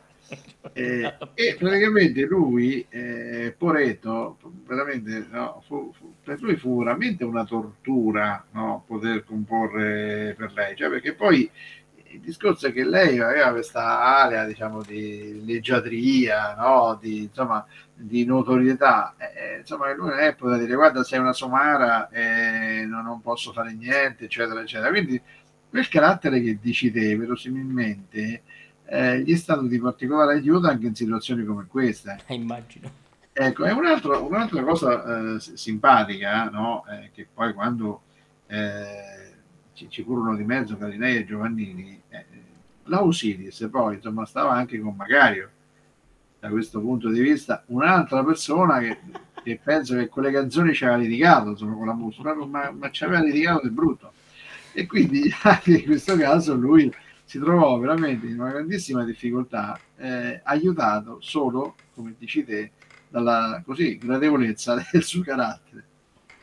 Eh, 0.72 1.14
e 1.34 1.56
praticamente 1.58 2.22
lui, 2.22 2.86
eh, 2.88 3.54
Poretto, 3.58 4.38
veramente 4.66 5.28
no, 5.30 5.62
fu, 5.66 5.92
fu, 5.92 6.14
per 6.24 6.42
lui 6.42 6.56
fu 6.56 6.78
veramente 6.78 7.26
una 7.26 7.44
tortura 7.44 8.46
no, 8.52 8.86
poter 8.88 9.26
comporre 9.26 10.34
per 10.38 10.54
lei, 10.54 10.78
cioè 10.78 10.90
perché 10.90 11.14
poi 11.14 11.50
il 12.12 12.20
discorso 12.20 12.68
è 12.68 12.74
che 12.74 12.84
lei 12.84 13.20
aveva 13.20 13.52
questa 13.52 14.00
area 14.02 14.46
diciamo 14.46 14.82
di 14.82 15.44
leggiadria 15.46 16.56
no? 16.56 16.98
di, 17.00 17.24
insomma, 17.24 17.66
di 17.94 18.26
notorietà 18.26 19.16
eh, 19.18 19.60
insomma 19.60 19.94
lui 19.94 20.10
non 20.10 20.20
è 20.20 20.36
poteva 20.36 20.58
dire 20.58 20.76
guarda 20.76 21.04
sei 21.04 21.20
una 21.20 21.34
somara 21.34 22.10
e 22.10 22.86
non, 22.86 23.04
non, 23.04 23.22
posso 23.22 23.52
fare 23.52 23.74
niente 23.74 24.26
eccetera 24.26 24.62
eccetera 24.62 24.90
quindi 24.90 25.22
quel 25.70 25.88
carattere 25.88 26.42
che 26.42 26.58
dici 26.60 26.92
te 26.92 27.16
verosimilmente 27.16 28.42
eh, 28.86 29.20
gli 29.20 29.34
è 29.34 29.38
stato 29.38 29.62
di 29.64 29.80
particolare 29.80 30.34
aiuto 30.34 30.68
anche 30.68 30.88
in 30.88 30.96
situazioni 30.96 31.44
come 31.46 31.68
questa 31.68 32.18
eh, 32.26 32.34
immagino 32.34 32.92
ecco 33.32 33.66
è 33.66 33.72
un 33.72 33.86
altro, 33.86 34.26
un'altra 34.26 34.64
cosa 34.64 35.36
eh, 35.36 35.40
simpatica 35.40 36.50
no? 36.50 36.86
Eh, 36.90 37.12
che 37.14 37.28
poi 37.32 37.54
quando 37.54 38.02
eh, 38.48 39.29
ci, 39.80 39.90
ci 39.90 40.04
furono 40.04 40.36
di 40.36 40.44
mezzo 40.44 40.78
Galinei 40.78 41.18
e 41.18 41.26
Giovannini, 41.26 42.02
eh, 42.10 42.26
la 42.86 43.04
Osiris 43.04 43.68
poi 43.72 43.96
insomma 43.96 44.26
stava 44.26 44.52
anche 44.52 44.80
con 44.80 44.96
Magario 44.96 45.50
da 46.40 46.50
questo 46.50 46.80
punto 46.82 47.10
di 47.10 47.20
vista 47.22 47.64
un'altra 47.68 48.24
persona 48.24 48.80
che, 48.80 49.00
che 49.44 49.60
penso 49.62 49.96
che 49.96 50.08
con 50.10 50.24
le 50.24 50.32
canzoni 50.32 50.74
ci 50.74 50.84
aveva 50.86 51.00
litigato 51.00 51.50
insomma 51.50 51.76
con 51.76 51.88
la 51.88 51.94
musica 51.94 52.34
ma, 52.34 52.72
ma 52.72 52.90
ci 52.92 53.04
aveva 53.04 53.22
litigato 53.22 53.68
di 53.68 53.74
brutto. 53.74 54.14
E 54.72 54.86
quindi 54.86 55.34
anche 55.44 55.78
in 55.78 55.86
questo 55.86 56.16
caso 56.18 56.56
lui 56.56 56.94
si 57.24 57.40
trovò 57.40 57.78
veramente 57.78 58.26
in 58.28 58.40
una 58.40 58.52
grandissima 58.52 59.04
difficoltà, 59.06 59.80
eh, 59.98 60.42
aiutato 60.44 61.18
solo, 61.22 61.76
come 61.94 62.16
dici 62.18 62.44
te, 62.44 62.72
dalla 63.08 63.62
così, 63.66 63.98
gradevolezza 63.98 64.76
del 64.92 65.04
suo 65.04 65.22
carattere. 65.22 65.86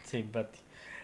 Sì, 0.02 0.18
infatti, 0.18 0.58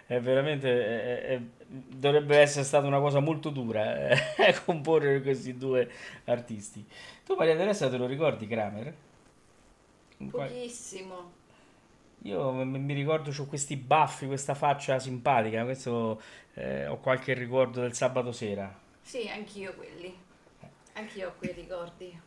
è 0.07 0.21
veramente, 0.21 0.69
è- 0.71 1.23
è- 1.35 1.43
dovrebbe 1.73 2.39
essere 2.39 2.65
stata 2.65 2.87
una 2.87 3.01
cosa 3.01 3.21
molto 3.21 3.49
dura 3.49 4.11
eh, 4.11 4.55
comporre 4.65 5.23
questi 5.23 5.57
due 5.57 5.91
artisti. 6.25 6.85
Tu 7.25 7.35
Maria 7.35 7.57
Teresa 7.57 7.89
te 7.89 7.97
lo 7.97 8.07
ricordi 8.07 8.47
Kramer? 8.47 8.95
Pochissimo. 10.31 11.41
Io 12.25 12.53
mi 12.53 12.95
ricordo, 12.95 13.33
ho 13.37 13.47
questi 13.47 13.77
baffi, 13.77 14.27
questa 14.27 14.55
faccia 14.55 14.99
simpatica, 15.01 15.65
questo 15.65 16.21
eh, 16.55 16.87
ho 16.87 16.99
qualche 16.99 17.33
ricordo 17.33 17.81
del 17.81 17.95
sabato 17.95 18.31
sera. 18.31 18.73
Sì, 19.01 19.29
anch'io 19.29 19.75
quelli. 19.75 20.15
Anch'io 20.93 21.29
ho 21.29 21.33
quei 21.37 21.53
ricordi. 21.53 22.21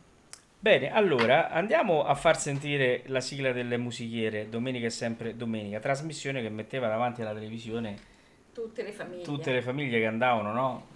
Bene, 0.58 0.92
allora 0.92 1.50
andiamo 1.50 2.04
a 2.04 2.14
far 2.14 2.38
sentire 2.38 3.04
la 3.06 3.20
sigla 3.20 3.52
delle 3.52 3.76
musichiere, 3.78 4.48
Domenica 4.48 4.86
è 4.86 4.90
sempre 4.90 5.36
domenica, 5.36 5.78
trasmissione 5.78 6.42
che 6.42 6.48
metteva 6.50 6.88
davanti 6.88 7.22
alla 7.22 7.32
televisione 7.32 8.14
Tutte 8.56 8.82
le 8.82 8.92
famiglie. 8.92 9.22
tutte 9.24 9.52
le 9.52 9.60
famiglie 9.62 9.98
che 9.98 10.06
andavano, 10.06 10.52
no? 10.52 10.86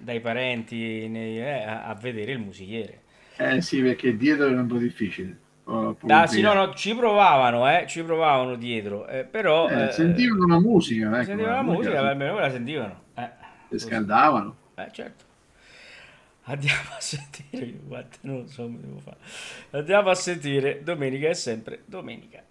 Dai 0.00 0.20
parenti 0.20 1.08
nei- 1.08 1.38
eh, 1.38 1.62
a, 1.62 1.84
a 1.84 1.94
vedere 1.94 2.32
il 2.32 2.38
musichiere. 2.38 3.02
Eh 3.38 3.60
sì, 3.60 3.80
perché 3.82 4.16
dietro 4.16 4.46
era 4.46 4.60
un 4.60 4.66
po' 4.66 4.78
difficile. 4.78 5.38
Oh, 5.64 5.96
Ah, 6.08 6.26
sì, 6.28 6.40
no, 6.40 6.52
no, 6.54 6.72
ci 6.74 6.94
provavano, 6.94 7.68
eh, 7.68 7.86
ci 7.88 8.02
provavano 8.04 8.54
dietro, 8.56 9.06
eh, 9.08 9.24
però 9.24 9.68
Eh, 9.70 9.88
eh, 9.88 9.90
sentivano 9.92 10.46
la 10.46 10.60
musica, 10.60 11.20
ecco, 11.20 11.24
sentivano 11.24 11.54
la 11.56 11.62
musica, 11.62 11.98
almeno 12.08 12.38
la 12.38 12.50
sentivano. 12.50 13.02
Eh, 13.14 13.30
così. 13.78 13.88
scaldavano. 13.88 14.56
Eh, 14.76 14.88
certo. 14.92 15.24
Andiamo 16.48 16.90
a 16.96 17.00
sentire, 17.00 17.72
guarda, 17.82 18.16
non 18.22 18.42
lo 18.42 18.46
so 18.46 18.62
come 18.62 18.80
devo 18.80 19.00
fare. 19.00 19.16
Andiamo 19.70 20.10
a 20.10 20.14
sentire 20.14 20.82
Domenica 20.84 21.28
è 21.28 21.34
sempre 21.34 21.82
domenica. 21.86 22.44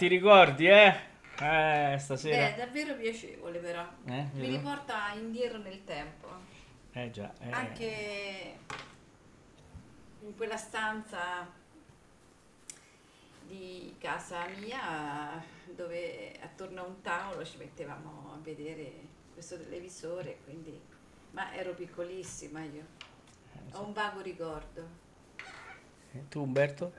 Quanti 0.00 0.16
ricordi, 0.16 0.66
eh? 0.66 0.94
Eh, 1.42 1.92
È 1.92 1.98
stasera. 1.98 2.56
davvero 2.56 2.94
piacevole 2.94 3.58
però. 3.58 3.86
Eh, 4.06 4.28
Mi 4.32 4.48
riporta 4.48 5.12
indietro 5.12 5.58
nel 5.58 5.84
tempo. 5.84 6.26
Eh 6.92 7.10
già. 7.10 7.30
eh. 7.38 7.50
Anche 7.50 8.58
in 10.22 10.34
quella 10.38 10.56
stanza 10.56 11.46
di 13.46 13.94
casa 13.98 14.46
mia 14.58 15.44
dove 15.66 16.32
attorno 16.40 16.80
a 16.80 16.86
un 16.86 17.02
tavolo 17.02 17.44
ci 17.44 17.58
mettevamo 17.58 18.32
a 18.32 18.38
vedere 18.42 18.90
questo 19.34 19.58
televisore, 19.58 20.38
quindi 20.44 20.80
ma 21.32 21.54
ero 21.54 21.74
piccolissima 21.74 22.62
io. 22.62 22.86
Ho 23.72 23.84
un 23.84 23.92
vago 23.92 24.22
ricordo. 24.22 24.82
Eh, 26.12 26.26
Tu 26.30 26.40
Umberto? 26.40 26.90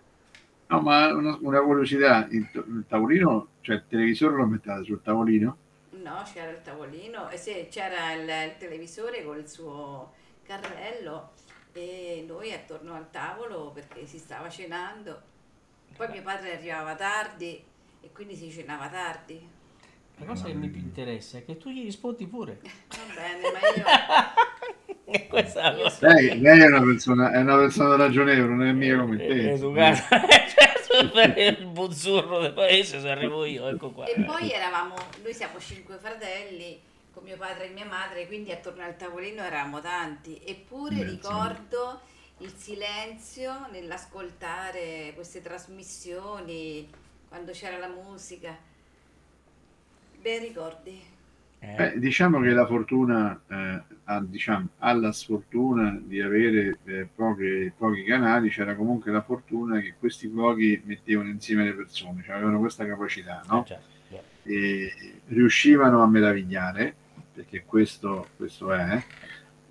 No, 0.71 0.79
ma 0.79 1.13
una, 1.13 1.37
una 1.41 1.61
curiosità, 1.61 2.27
il, 2.31 2.49
il 2.53 2.85
tavolino, 2.87 3.47
cioè 3.59 3.75
il 3.75 3.83
televisore 3.89 4.37
lo 4.37 4.45
mettete 4.45 4.85
sul 4.85 5.01
tavolino? 5.01 5.57
No, 5.89 6.23
c'era 6.23 6.49
il 6.49 6.61
tavolino, 6.61 7.29
e 7.29 7.35
sì, 7.35 7.67
c'era 7.69 8.13
il, 8.13 8.21
il 8.21 8.57
televisore 8.57 9.25
con 9.25 9.37
il 9.37 9.49
suo 9.49 10.13
carrello 10.43 11.31
e 11.73 12.23
noi 12.25 12.53
attorno 12.53 12.93
al 12.93 13.11
tavolo 13.11 13.71
perché 13.71 14.05
si 14.05 14.17
stava 14.17 14.47
cenando. 14.47 15.21
Poi 15.97 16.07
mio 16.07 16.21
padre 16.21 16.55
arrivava 16.55 16.95
tardi 16.95 17.61
e 17.99 18.11
quindi 18.13 18.35
si 18.37 18.49
cenava 18.49 18.87
tardi. 18.87 19.45
La 20.19 20.25
cosa 20.25 20.45
che 20.45 20.53
mi 20.53 20.69
più 20.69 20.79
interessa 20.79 21.39
è 21.39 21.43
che 21.43 21.57
tu 21.57 21.69
gli 21.69 21.83
rispondi 21.83 22.25
pure. 22.27 22.61
Va 22.61 23.13
bene, 23.13 23.51
ma 23.51 23.59
io 23.75 24.49
Questa 25.29 25.73
Lei, 25.99 26.39
lei 26.39 26.59
è, 26.61 26.65
una 26.67 26.81
persona, 26.81 27.31
è 27.31 27.41
una 27.41 27.57
persona 27.57 27.95
ragionevole, 27.95 28.47
non 28.55 28.63
è 28.67 28.71
mia 28.73 28.97
come 28.97 29.17
Eh, 29.17 29.25
te. 29.25 29.51
educata. 29.53 30.07
Certo, 30.47 31.09
per 31.13 31.37
il 31.37 31.65
buzzurro 31.67 32.39
del 32.41 32.53
paese 32.53 32.99
se 32.99 33.09
arrivo 33.09 33.45
io, 33.45 33.67
ecco 33.67 33.91
qua. 33.91 34.09
E 34.09 34.19
poi 34.19 34.51
eravamo, 34.51 34.95
noi 35.21 35.33
siamo 35.33 35.59
cinque 35.59 35.97
fratelli 35.97 36.81
con 37.11 37.23
mio 37.23 37.37
padre 37.37 37.65
e 37.67 37.69
mia 37.69 37.85
madre, 37.85 38.25
quindi 38.27 38.51
attorno 38.51 38.83
al 38.83 38.97
tavolino 38.97 39.43
eravamo 39.43 39.81
tanti. 39.81 40.41
Eppure 40.43 40.95
Beh, 40.95 41.03
ricordo 41.03 42.01
il 42.37 42.53
silenzio 42.55 43.67
nell'ascoltare 43.71 45.11
queste 45.15 45.41
trasmissioni, 45.41 46.89
quando 47.27 47.51
c'era 47.51 47.77
la 47.77 47.87
musica. 47.87 48.57
Bei 50.23 50.39
ricordi. 50.39 50.95
Eh, 51.63 51.75
Beh, 51.75 51.99
diciamo 51.99 52.39
che 52.41 52.49
la 52.49 52.65
fortuna 52.65 53.39
eh, 53.47 53.81
ha, 54.05 54.21
diciamo, 54.21 54.69
ha 54.79 54.93
la 54.93 55.11
sfortuna 55.11 55.95
di 56.03 56.19
avere 56.19 56.79
eh, 56.85 57.07
pochi, 57.13 57.71
pochi 57.77 58.03
canali, 58.03 58.49
c'era 58.49 58.75
comunque 58.75 59.11
la 59.11 59.21
fortuna 59.21 59.79
che 59.79 59.93
questi 59.99 60.27
pochi 60.27 60.81
mettevano 60.85 61.29
insieme 61.29 61.65
le 61.65 61.73
persone, 61.73 62.23
cioè 62.23 62.35
avevano 62.35 62.57
questa 62.59 62.83
capacità, 62.87 63.43
no? 63.47 63.61
eh, 63.61 63.67
già, 63.67 63.79
già. 64.09 64.19
E 64.41 64.91
riuscivano 65.27 66.01
a 66.01 66.07
meravigliare, 66.07 66.95
perché 67.31 67.63
questo, 67.63 68.29
questo 68.37 68.73
è, 68.73 69.03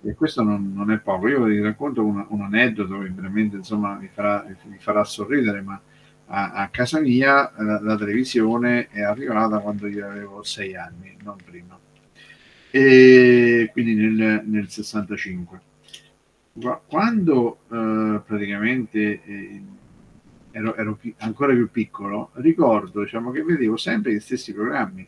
e 0.03 0.13
questo 0.15 0.43
non, 0.43 0.71
non 0.73 0.91
è 0.91 0.97
poco. 0.99 1.27
Io 1.27 1.43
vi 1.43 1.59
racconto 1.59 2.05
un, 2.05 2.25
un 2.29 2.41
aneddoto 2.41 2.99
che 2.99 3.09
veramente 3.09 3.57
insomma 3.57 3.95
vi 3.95 4.07
farà, 4.07 4.45
vi 4.63 4.77
farà 4.79 5.03
sorridere, 5.03 5.61
ma 5.61 5.79
a, 6.31 6.51
a 6.53 6.69
casa 6.69 6.99
mia 6.99 7.51
la, 7.57 7.79
la 7.81 7.97
televisione 7.97 8.87
è 8.89 9.01
arrivata 9.01 9.59
quando 9.59 9.87
io 9.87 10.07
avevo 10.07 10.43
sei 10.43 10.75
anni, 10.75 11.15
non 11.23 11.37
prima 11.43 11.79
e 12.71 13.69
quindi 13.73 13.95
nel, 13.95 14.43
nel 14.45 14.69
65. 14.69 15.61
Qua- 16.53 16.81
Quando 16.85 17.59
eh, 17.69 18.21
praticamente 18.25 19.21
eh, 19.23 19.61
ero, 20.51 20.75
ero 20.75 20.95
pi- 20.95 21.13
ancora 21.19 21.53
più 21.53 21.69
piccolo, 21.69 22.31
ricordo 22.35 23.03
diciamo, 23.03 23.31
che 23.31 23.43
vedevo 23.43 23.75
sempre 23.75 24.13
gli 24.13 24.19
stessi 24.19 24.53
programmi. 24.53 25.07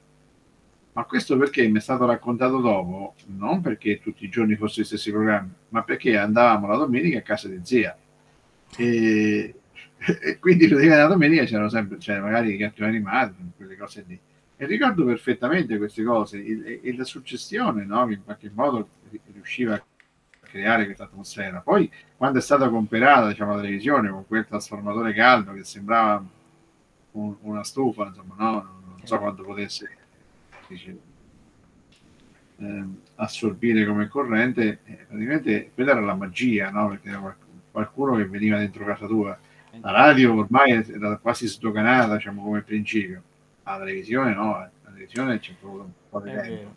Ma 0.96 1.06
questo 1.06 1.38
perché 1.38 1.68
mi 1.68 1.78
è 1.80 1.82
stato 1.82 2.06
raccontato 2.06 2.60
dopo, 2.60 3.16
non 3.28 3.62
perché 3.62 4.00
tutti 4.00 4.26
i 4.26 4.30
giorni 4.30 4.56
fossero 4.56 4.84
gli 4.84 4.86
stessi 4.86 5.12
programmi, 5.12 5.52
ma 5.70 5.84
perché 5.84 6.18
andavamo 6.18 6.68
la 6.68 6.78
domenica 6.78 7.20
a 7.20 7.22
casa 7.22 7.48
di 7.48 7.60
zia. 7.64 7.98
E, 8.78 9.56
e 10.22 10.40
quindi 10.40 10.68
praticamente 10.68 11.02
la 11.04 11.08
domenica 11.08 11.44
c'erano 11.46 11.70
sempre, 11.70 12.00
cioè 12.00 12.20
magari 12.20 12.54
i 12.54 12.58
cartoni 12.58 12.90
animati, 12.90 13.36
quelle 13.56 13.78
cose 13.78 14.04
lì. 14.08 14.20
E 14.56 14.66
ricordo 14.66 15.06
perfettamente 15.06 15.78
queste 15.78 16.04
cose 16.04 16.44
e, 16.44 16.96
la 16.96 17.04
suggestione, 17.04 17.86
no? 17.86 18.06
che 18.08 18.14
in 18.14 18.24
qualche 18.24 18.52
modo 18.54 18.90
ri- 19.10 19.20
riusciva 19.34 19.76
a 19.76 19.84
creare 20.42 20.86
questa 20.86 21.06
atmosfera. 21.06 21.60
Poi, 21.62 21.90
quando 22.16 22.40
è 22.40 22.42
stata 22.42 22.70
comprata 22.70 23.30
diciamo, 23.30 23.56
la 23.56 23.62
televisione 23.62 24.10
con 24.10 24.26
quel 24.28 24.46
trasformatore 24.46 25.14
caldo 25.14 25.54
che 25.54 25.64
sembrava 25.64 26.24
un- 27.12 27.36
una 27.42 27.64
stufa, 27.64 28.08
insomma, 28.08 28.36
no? 28.38 28.52
non 28.98 29.02
so 29.06 29.18
quanto 29.20 29.44
potesse 29.44 29.90
dice, 30.68 30.98
ehm, 32.58 32.98
assorbire 33.16 33.86
come 33.86 34.08
corrente, 34.08 34.80
eh, 34.86 35.06
praticamente 35.08 35.72
quella 35.74 35.92
era 35.92 36.02
la 36.02 36.16
magia, 36.16 36.70
no? 36.70 36.90
perché 36.90 37.10
era 37.10 37.20
qual- 37.20 37.36
qualcuno 37.72 38.16
che 38.18 38.26
veniva 38.28 38.58
dentro 38.58 38.86
casa 38.86 39.08
tua. 39.08 39.38
La 39.82 39.92
radio 39.92 40.34
ormai 40.36 40.72
era 40.72 41.18
quasi 41.18 41.48
sdoganata, 41.48 42.16
diciamo, 42.16 42.44
come 42.44 42.62
principio. 42.64 43.24
La 43.64 43.78
televisione 43.78 44.34
no, 44.34 44.52
la 44.58 44.72
televisione 44.86 45.40
ci 45.42 45.52
è 45.52 45.56
voluto 45.60 45.84
un 45.84 45.92
po' 46.10 46.22
di 46.22 46.30
È 46.30 46.40
tempo. 46.40 46.48
vero. 46.48 46.76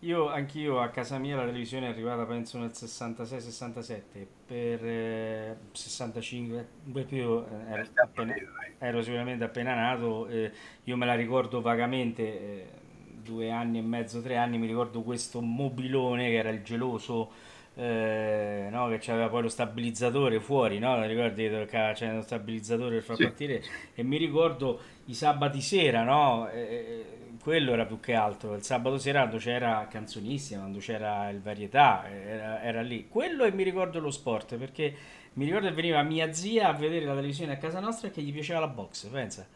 Io, 0.00 0.28
anch'io 0.30 0.80
a 0.80 0.88
casa 0.90 1.18
mia 1.18 1.36
la 1.36 1.46
televisione 1.46 1.86
è 1.86 1.90
arrivata 1.90 2.26
penso 2.26 2.58
nel 2.58 2.74
66-67, 2.74 4.26
per 4.46 4.84
eh, 4.84 5.56
65, 5.72 6.68
un 6.84 6.92
po' 6.92 7.04
più 7.04 7.38
eh, 7.40 7.72
ero, 7.72 7.84
appena- 7.94 8.34
ero 8.78 9.02
sicuramente 9.02 9.44
appena 9.44 9.74
nato, 9.74 10.26
eh, 10.28 10.52
io 10.84 10.96
me 10.96 11.06
la 11.06 11.14
ricordo 11.14 11.62
vagamente, 11.62 12.22
eh, 12.22 12.66
due 13.22 13.50
anni 13.50 13.78
e 13.78 13.82
mezzo, 13.82 14.20
tre 14.20 14.36
anni, 14.36 14.58
mi 14.58 14.66
ricordo 14.66 15.02
questo 15.02 15.40
mobilone 15.40 16.28
che 16.28 16.34
era 16.36 16.50
il 16.50 16.62
geloso, 16.62 17.30
eh, 17.76 18.68
no, 18.70 18.88
che 18.88 18.98
c'aveva 18.98 19.28
poi 19.28 19.42
lo 19.42 19.48
stabilizzatore 19.48 20.40
fuori, 20.40 20.78
no? 20.78 21.04
Ricordi 21.06 21.48
che 21.48 21.66
c'era 21.94 22.14
lo 22.14 22.22
stabilizzatore 22.22 22.96
per 22.96 23.02
far 23.02 23.18
Sì. 23.18 23.20
partire? 23.20 23.62
E 23.94 24.02
mi 24.02 24.16
ricordo 24.16 24.80
i 25.06 25.14
sabati 25.14 25.60
sera, 25.60 26.02
no? 26.04 26.48
Eh, 26.50 27.04
quello 27.40 27.72
era 27.72 27.84
più 27.84 28.00
che 28.00 28.14
altro. 28.14 28.54
Il 28.54 28.62
sabato 28.62 28.98
sera 28.98 29.20
quando 29.20 29.38
c'era 29.38 29.86
canzonissima, 29.90 30.60
quando 30.60 30.78
c'era 30.78 31.28
il 31.30 31.40
varietà, 31.40 32.08
era, 32.08 32.62
era 32.62 32.80
lì. 32.82 33.08
Quello 33.08 33.44
e 33.44 33.52
mi 33.52 33.62
ricordo 33.64 33.98
lo 34.00 34.10
sport, 34.10 34.56
perché 34.56 34.94
mi 35.34 35.44
ricordo 35.44 35.66
che 35.68 35.74
veniva 35.74 36.02
mia 36.02 36.32
zia 36.32 36.68
a 36.68 36.72
vedere 36.72 37.04
la 37.04 37.14
televisione 37.14 37.52
a 37.54 37.56
casa 37.58 37.80
nostra 37.80 38.08
e 38.08 38.10
che 38.12 38.22
gli 38.22 38.32
piaceva 38.32 38.60
la 38.60 38.68
box, 38.68 39.06
pensa. 39.08 39.46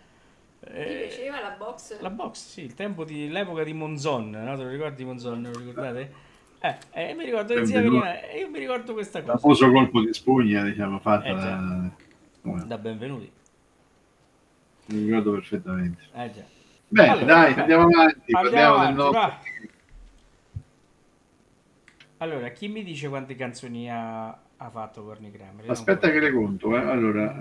Ti 0.85 0.93
Eh, 0.93 0.97
piaceva 0.97 1.41
la 1.41 1.51
box? 1.51 2.01
la 2.01 2.11
box, 2.11 2.47
sì, 2.49 2.63
il 2.63 2.75
tempo 2.75 3.05
di, 3.05 3.29
l'epoca 3.29 3.63
di 3.65 3.73
Monzon, 3.73 4.31
no? 4.31 4.57
Te 4.57 4.63
lo 4.65 4.69
ricordi 4.69 5.05
Monzon, 5.05 5.43
lo 5.43 5.59
ricordate? 5.59 6.27
Eh, 6.61 6.77
eh, 6.93 7.15
mi 7.15 7.25
ricordo 7.25 7.55
che 7.55 7.65
zia 7.67 7.81
veniva, 7.81 8.21
e 8.21 8.41
io 8.41 8.51
mi 8.51 8.59
ricordo 8.59 8.93
questa 8.93 9.19
Il 9.19 9.25
cosa. 9.27 9.39
famoso 9.39 9.71
colpo 9.71 10.01
di 10.01 10.13
spugna, 10.13 10.65
diciamo, 10.65 10.99
fatta 10.99 11.27
Eh, 11.29 11.35
da... 11.35 11.89
Da 12.65 12.79
benvenuti. 12.79 13.31
mi 14.87 15.05
ricordo 15.05 15.33
perfettamente. 15.33 16.03
Eh 16.15 16.33
già. 16.33 16.43
Bene, 16.89 17.09
Allora, 17.11 17.27
dai, 17.27 17.49
vabbè. 17.51 17.61
andiamo 17.61 17.83
avanti, 17.85 18.33
Andiamo 18.33 18.43
parliamo 18.43 18.73
del 18.73 18.81
avanti, 18.83 18.97
nostro... 19.03 19.21
va. 19.21 19.39
Allora, 22.21 22.49
chi 22.49 22.67
mi 22.69 22.83
dice 22.83 23.09
quante 23.09 23.37
canzoni 23.37 23.89
ha, 23.91 24.27
ha 24.29 24.71
fatto 24.71 25.05
Corny 25.05 25.31
Kramer? 25.31 25.71
Aspetta 25.71 26.11
che 26.11 26.19
le 26.19 26.33
conto, 26.33 26.75
eh. 26.77 26.81
allora, 26.81 27.33
eh, 27.37 27.39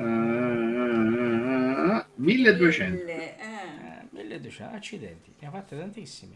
1200. 2.15 2.95
Mille, 2.97 3.37
eh. 3.39 3.41
Eh, 3.41 4.05
1200, 4.11 4.75
accidenti, 4.75 5.33
ne 5.39 5.47
ha 5.47 5.51
fatte 5.51 5.75
tantissime. 5.77 6.35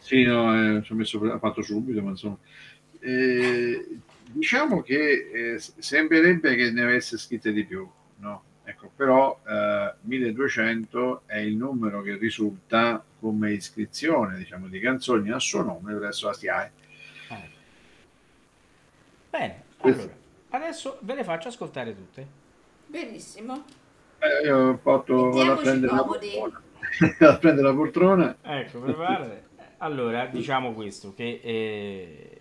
Sì, 0.00 0.22
no, 0.24 0.78
eh, 0.78 0.82
ci 0.82 0.92
ho 0.92 0.94
messo, 0.96 1.22
ha 1.32 1.38
fatto 1.38 1.62
subito, 1.62 2.02
ma 2.02 2.10
insomma. 2.10 2.36
Eh, 2.98 3.86
diciamo 4.24 4.82
che 4.82 5.30
eh, 5.32 5.58
sembrerebbe 5.58 6.54
che 6.54 6.70
ne 6.70 6.82
avesse 6.82 7.18
scritte 7.18 7.52
di 7.52 7.64
più, 7.64 7.88
no? 8.16 8.42
Ecco, 8.64 8.90
però 8.94 9.40
eh, 9.46 9.94
1200 10.00 11.22
è 11.26 11.38
il 11.38 11.56
numero 11.56 12.02
che 12.02 12.16
risulta 12.16 13.02
come 13.18 13.52
iscrizione, 13.52 14.36
diciamo, 14.36 14.68
di 14.68 14.78
canzoni 14.78 15.30
a 15.30 15.38
suo 15.38 15.62
nome 15.62 15.94
presso 15.94 16.26
la 16.26 16.34
SIAE. 16.34 16.72
Ah. 17.28 17.40
Bene, 19.30 19.62
allora, 19.78 20.16
adesso 20.50 20.98
ve 21.02 21.14
le 21.14 21.24
faccio 21.24 21.48
ascoltare 21.48 21.94
tutte. 21.94 22.26
Benissimo. 22.86 23.64
Eh, 24.18 24.46
io 24.46 24.76
porto, 24.76 25.30
vado 25.30 25.52
a 25.52 25.56
prendere 25.56 25.92
la 25.92 26.00
comodi. 26.00 26.30
poltrona. 26.38 26.62
Vado 27.18 27.32
a 27.32 27.38
prendere 27.38 27.68
la 27.68 27.74
poltrona. 27.74 28.36
Ecco, 28.42 28.80
preparate. 28.80 29.48
Allora, 29.82 30.26
diciamo 30.26 30.72
questo, 30.72 31.14
che 31.14 31.40
eh, 31.42 32.40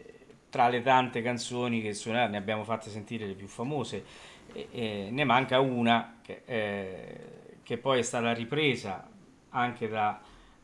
tra 0.50 0.68
le 0.68 0.82
tante 0.82 1.22
canzoni 1.22 1.82
che 1.82 1.94
suonate, 1.94 2.32
ne 2.32 2.38
abbiamo 2.38 2.66
fatte 2.66 2.90
sentire 2.90 3.26
le 3.26 3.34
più 3.34 3.48
famose, 3.48 4.04
e- 4.52 4.68
e 4.72 5.08
ne 5.10 5.24
manca 5.24 5.60
una 5.62 6.18
che, 6.22 6.42
eh, 6.46 7.20
che 7.64 7.78
poi 7.78 8.00
è 8.00 8.02
stata 8.02 8.34
ripresa 8.34 9.08
anche 9.52 9.88
da, 9.88 10.20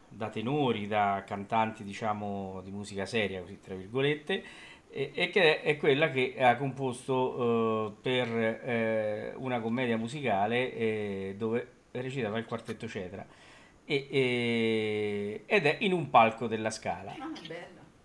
da 0.10 0.28
tenori, 0.30 0.86
da 0.88 1.24
cantanti, 1.26 1.84
diciamo, 1.86 2.60
di 2.62 2.72
musica 2.72 3.06
seria, 3.06 3.40
così 3.40 3.58
tra 3.62 3.74
virgolette, 3.76 4.44
e, 4.90 5.30
che 5.32 5.62
è 5.62 5.78
quella 5.78 6.10
che 6.12 6.36
ha 6.40 6.58
composto 6.58 7.88
eh, 7.88 8.02
per 8.02 8.28
eh, 8.28 9.34
una 9.38 9.62
commedia 9.62 9.98
musicale 9.98 10.74
eh, 10.74 11.36
dove 11.38 11.68
recitava 11.92 12.38
il 12.38 12.46
quartetto 12.46 12.86
Cetra 12.88 13.26
e- 13.86 14.08
e- 14.10 15.44
ed 15.46 15.66
è 15.66 15.78
in 15.82 15.94
un 15.94 16.10
palco 16.10 16.48
della 16.48 16.72
Scala. 16.72 17.12
Ah. 17.12 17.32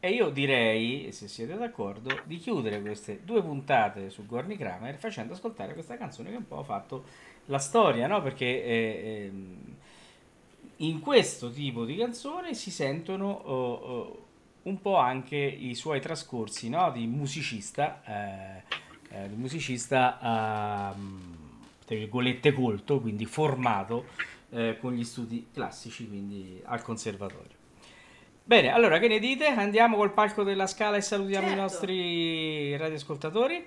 E 0.02 0.10
io 0.12 0.30
direi, 0.30 1.12
se 1.12 1.28
siete 1.28 1.56
d'accordo, 1.56 2.22
di 2.24 2.38
chiudere 2.38 2.80
queste 2.80 3.20
due 3.22 3.42
puntate 3.42 4.08
su 4.08 4.24
Gorny 4.24 4.56
Kramer 4.56 4.96
facendo 4.96 5.34
ascoltare 5.34 5.74
questa 5.74 5.98
canzone 5.98 6.30
che 6.30 6.36
un 6.36 6.46
po' 6.46 6.60
ha 6.60 6.64
fatto 6.64 7.04
la 7.46 7.58
storia, 7.58 8.06
no? 8.06 8.22
Perché 8.22 8.64
eh, 8.64 9.24
ehm, 9.26 9.76
in 10.76 11.00
questo 11.00 11.50
tipo 11.50 11.84
di 11.84 11.96
canzone 11.96 12.54
si 12.54 12.70
sentono 12.70 13.30
oh, 13.30 13.72
oh, 13.72 14.26
un 14.62 14.80
po' 14.80 14.96
anche 14.96 15.36
i 15.36 15.74
suoi 15.74 16.00
trascorsi, 16.00 16.70
no? 16.70 16.90
Di 16.92 17.06
musicista, 17.06 18.02
eh, 18.06 18.62
eh, 19.10 19.28
di 19.28 19.34
musicista, 19.34 20.92
ehm, 20.92 21.36
tra 21.84 21.94
virgolette, 21.94 22.52
colto, 22.52 23.00
quindi 23.00 23.26
formato 23.26 24.06
eh, 24.50 24.76
con 24.80 24.92
gli 24.92 25.04
studi 25.04 25.48
classici, 25.52 26.06
quindi 26.08 26.60
al 26.64 26.82
conservatorio. 26.82 27.58
Bene, 28.44 28.70
allora 28.72 28.98
che 28.98 29.08
ne 29.08 29.18
dite? 29.20 29.46
Andiamo 29.46 29.96
col 29.96 30.12
palco 30.12 30.42
della 30.42 30.66
Scala 30.66 30.96
e 30.96 31.00
salutiamo 31.02 31.50
i 31.50 31.54
Certo. 31.54 31.56
nostri 31.56 32.76
radioascoltatori. 32.76 33.64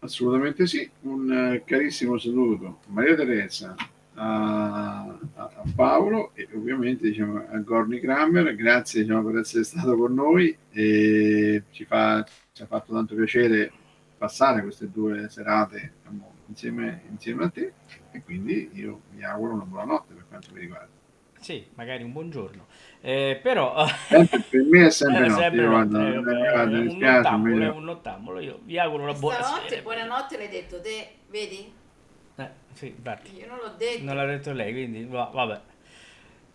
Assolutamente 0.00 0.66
sì, 0.66 0.88
un 1.02 1.32
eh, 1.32 1.64
carissimo 1.64 2.18
saluto 2.18 2.66
a 2.86 2.92
Maria 2.92 3.16
Teresa, 3.16 3.74
a, 4.14 5.06
a- 5.34 5.50
Paolo 5.74 6.30
e 6.34 6.48
ovviamente 6.54 7.08
diciamo, 7.08 7.44
a 7.50 7.58
Gorni 7.58 7.98
Kramer, 7.98 8.54
grazie 8.54 9.02
diciamo, 9.02 9.24
per 9.28 9.38
essere 9.40 9.64
stato 9.64 9.96
con 9.96 10.14
noi 10.14 10.56
e 10.70 11.64
ci, 11.72 11.84
fa, 11.84 12.24
ci 12.52 12.62
ha 12.62 12.66
fatto 12.66 12.92
tanto 12.92 13.16
piacere 13.16 13.72
passare 14.16 14.62
queste 14.62 14.88
due 14.90 15.28
serate 15.30 15.94
diciamo, 15.98 16.32
insieme, 16.46 17.02
insieme 17.10 17.44
a 17.44 17.48
te 17.50 17.72
e 18.18 18.22
quindi 18.24 18.70
io 18.74 19.02
vi 19.10 19.22
auguro 19.24 19.54
una 19.54 19.64
buona 19.64 19.84
notte 19.84 20.14
per 20.14 20.26
quanto 20.28 20.52
mi 20.52 20.60
riguarda. 20.60 20.96
Sì, 21.40 21.70
magari 21.74 22.02
un 22.02 22.12
buongiorno. 22.12 22.66
Eh, 23.00 23.38
però... 23.42 23.84
Per 24.50 24.62
me 24.64 24.86
è 24.86 24.90
sempre 24.90 25.24
Eh, 25.24 25.28
notte, 25.28 25.56
io 25.56 25.68
notte, 25.68 25.96
eh, 25.98 26.62
eh, 26.62 26.66
mi 26.66 26.78
un 26.78 26.80
dispiace, 26.80 27.36
nottambulo, 27.38 27.74
un 27.74 27.84
nottambulo. 27.84 28.40
Io 28.40 28.60
vi 28.64 28.78
auguro 28.78 29.02
una 29.04 29.14
buona 29.14 29.42
Stanotte, 29.42 29.68
sera. 29.68 29.82
buonanotte 29.82 30.36
l'hai 30.36 30.48
detto 30.48 30.80
te, 30.80 31.18
vedi? 31.28 31.72
Eh, 32.36 32.50
sì, 32.72 32.86
infatti. 32.88 33.36
Io 33.36 33.46
non 33.46 33.58
l'ho 33.58 33.74
detto. 33.76 34.04
Non 34.04 34.16
l'ha 34.16 34.24
detto 34.26 34.52
lei, 34.52 34.72
quindi 34.72 35.04
va- 35.04 35.30
vabbè. 35.32 35.60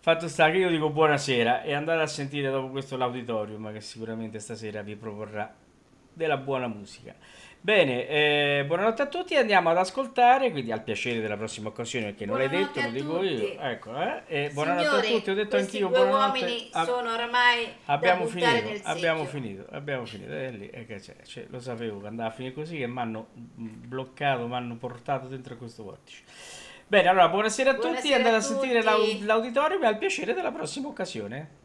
Fatto 0.00 0.28
sta 0.28 0.50
che 0.50 0.58
io 0.58 0.68
dico 0.68 0.90
buonasera 0.90 1.62
e 1.62 1.72
andate 1.72 2.02
a 2.02 2.06
sentire 2.06 2.50
dopo 2.50 2.68
questo 2.68 2.96
l'auditorium 2.96 3.72
che 3.72 3.80
sicuramente 3.80 4.38
stasera 4.38 4.82
vi 4.82 4.96
proporrà 4.96 5.52
della 6.14 6.36
buona 6.38 6.66
musica. 6.68 7.14
Bene, 7.60 8.06
eh, 8.08 8.64
buonanotte 8.66 9.00
a 9.00 9.06
tutti, 9.06 9.36
andiamo 9.36 9.70
ad 9.70 9.78
ascoltare, 9.78 10.50
quindi 10.50 10.70
al 10.70 10.82
piacere 10.82 11.22
della 11.22 11.38
prossima 11.38 11.68
occasione, 11.68 12.06
perché 12.08 12.26
non 12.26 12.36
l'hai 12.36 12.50
detto, 12.50 12.78
lo 12.78 12.90
dico 12.90 13.12
tutti. 13.20 13.24
io. 13.26 13.58
Ecco, 13.58 14.02
eh, 14.02 14.22
e 14.26 14.50
buonanotte 14.50 14.86
a 14.86 15.00
tutti, 15.00 15.30
ho 15.30 15.34
detto 15.34 15.56
anch'io 15.56 15.88
due 15.88 15.96
buonanotte. 15.96 16.38
uomini 16.40 16.68
a- 16.72 16.84
sono 16.84 17.12
oramai 17.14 17.66
Abbiamo 17.86 18.26
finito, 18.26 18.70
abbiamo 18.82 19.24
finito, 19.24 19.66
abbiamo 19.70 20.04
finito. 20.04 20.30
È 20.32 20.50
lì, 20.50 20.68
è 20.68 20.84
che 20.84 20.96
c'è, 20.96 21.16
c'è, 21.24 21.46
lo 21.48 21.58
sapevo 21.58 22.00
che 22.02 22.06
andava 22.06 22.28
a 22.28 22.32
finire 22.32 22.52
così 22.52 22.82
e 22.82 22.86
mi 22.86 22.98
hanno 23.00 23.28
bloccato, 23.32 24.46
mi 24.46 24.54
hanno 24.56 24.76
portato 24.76 25.26
dentro 25.28 25.56
questo 25.56 25.84
vortice. 25.84 26.22
Bene, 26.86 27.08
allora 27.08 27.28
buonasera 27.28 27.70
a 27.70 27.74
tutti, 27.74 27.86
Buonasera 27.86 28.16
andate 28.16 28.34
a 28.34 28.38
a 28.38 28.40
sentire 28.42 28.82
tutti. 28.82 28.84
l'au- 28.84 29.24
l'auditorium 29.24 29.82
e 29.84 29.86
al 29.86 29.96
piacere 29.96 30.34
della 30.34 30.52
prossima 30.52 30.88
occasione. 30.88 31.62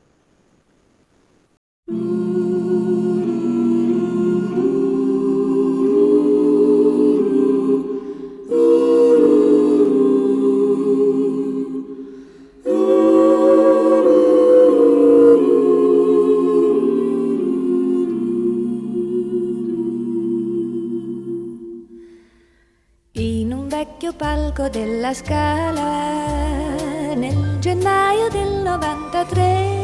Palco 24.59 24.67
della 24.67 25.13
Scala, 25.13 27.13
nel 27.15 27.59
gennaio 27.59 28.27
del 28.29 28.61
93, 28.61 29.83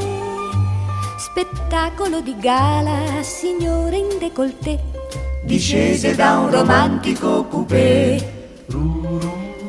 spettacolo 1.17 2.19
di 2.19 2.36
gala, 2.38 3.21
signore 3.21 3.97
in 3.97 4.17
décolleté, 4.19 4.78
discese 5.43 6.13
da 6.15 6.39
un 6.39 6.51
romantico 6.51 7.45
coupé. 7.45 8.34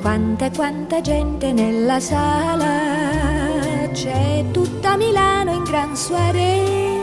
Quanta 0.03 0.51
quanta 0.51 1.01
gente 1.01 1.53
nella 1.53 2.01
sala, 2.01 3.89
c'è 3.93 4.45
tutta 4.51 4.97
Milano 4.97 5.53
in 5.53 5.63
gran 5.63 5.95
soirée, 5.97 6.99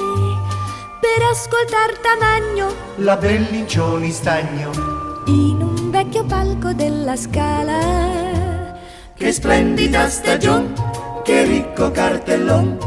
per 0.99 1.23
ascoltar 1.31 1.97
Tamagno 2.01 2.67
la 2.97 3.15
Bellincioni 3.15 4.11
stagno, 4.11 4.71
in 5.25 5.61
un 5.61 5.89
vecchio 5.89 6.25
della 6.73 7.15
scala. 7.15 8.01
che 9.15 9.31
splendida 9.31 10.09
stagione, 10.09 10.73
che 11.23 11.43
ricco 11.43 11.91
cartellon, 11.91 12.77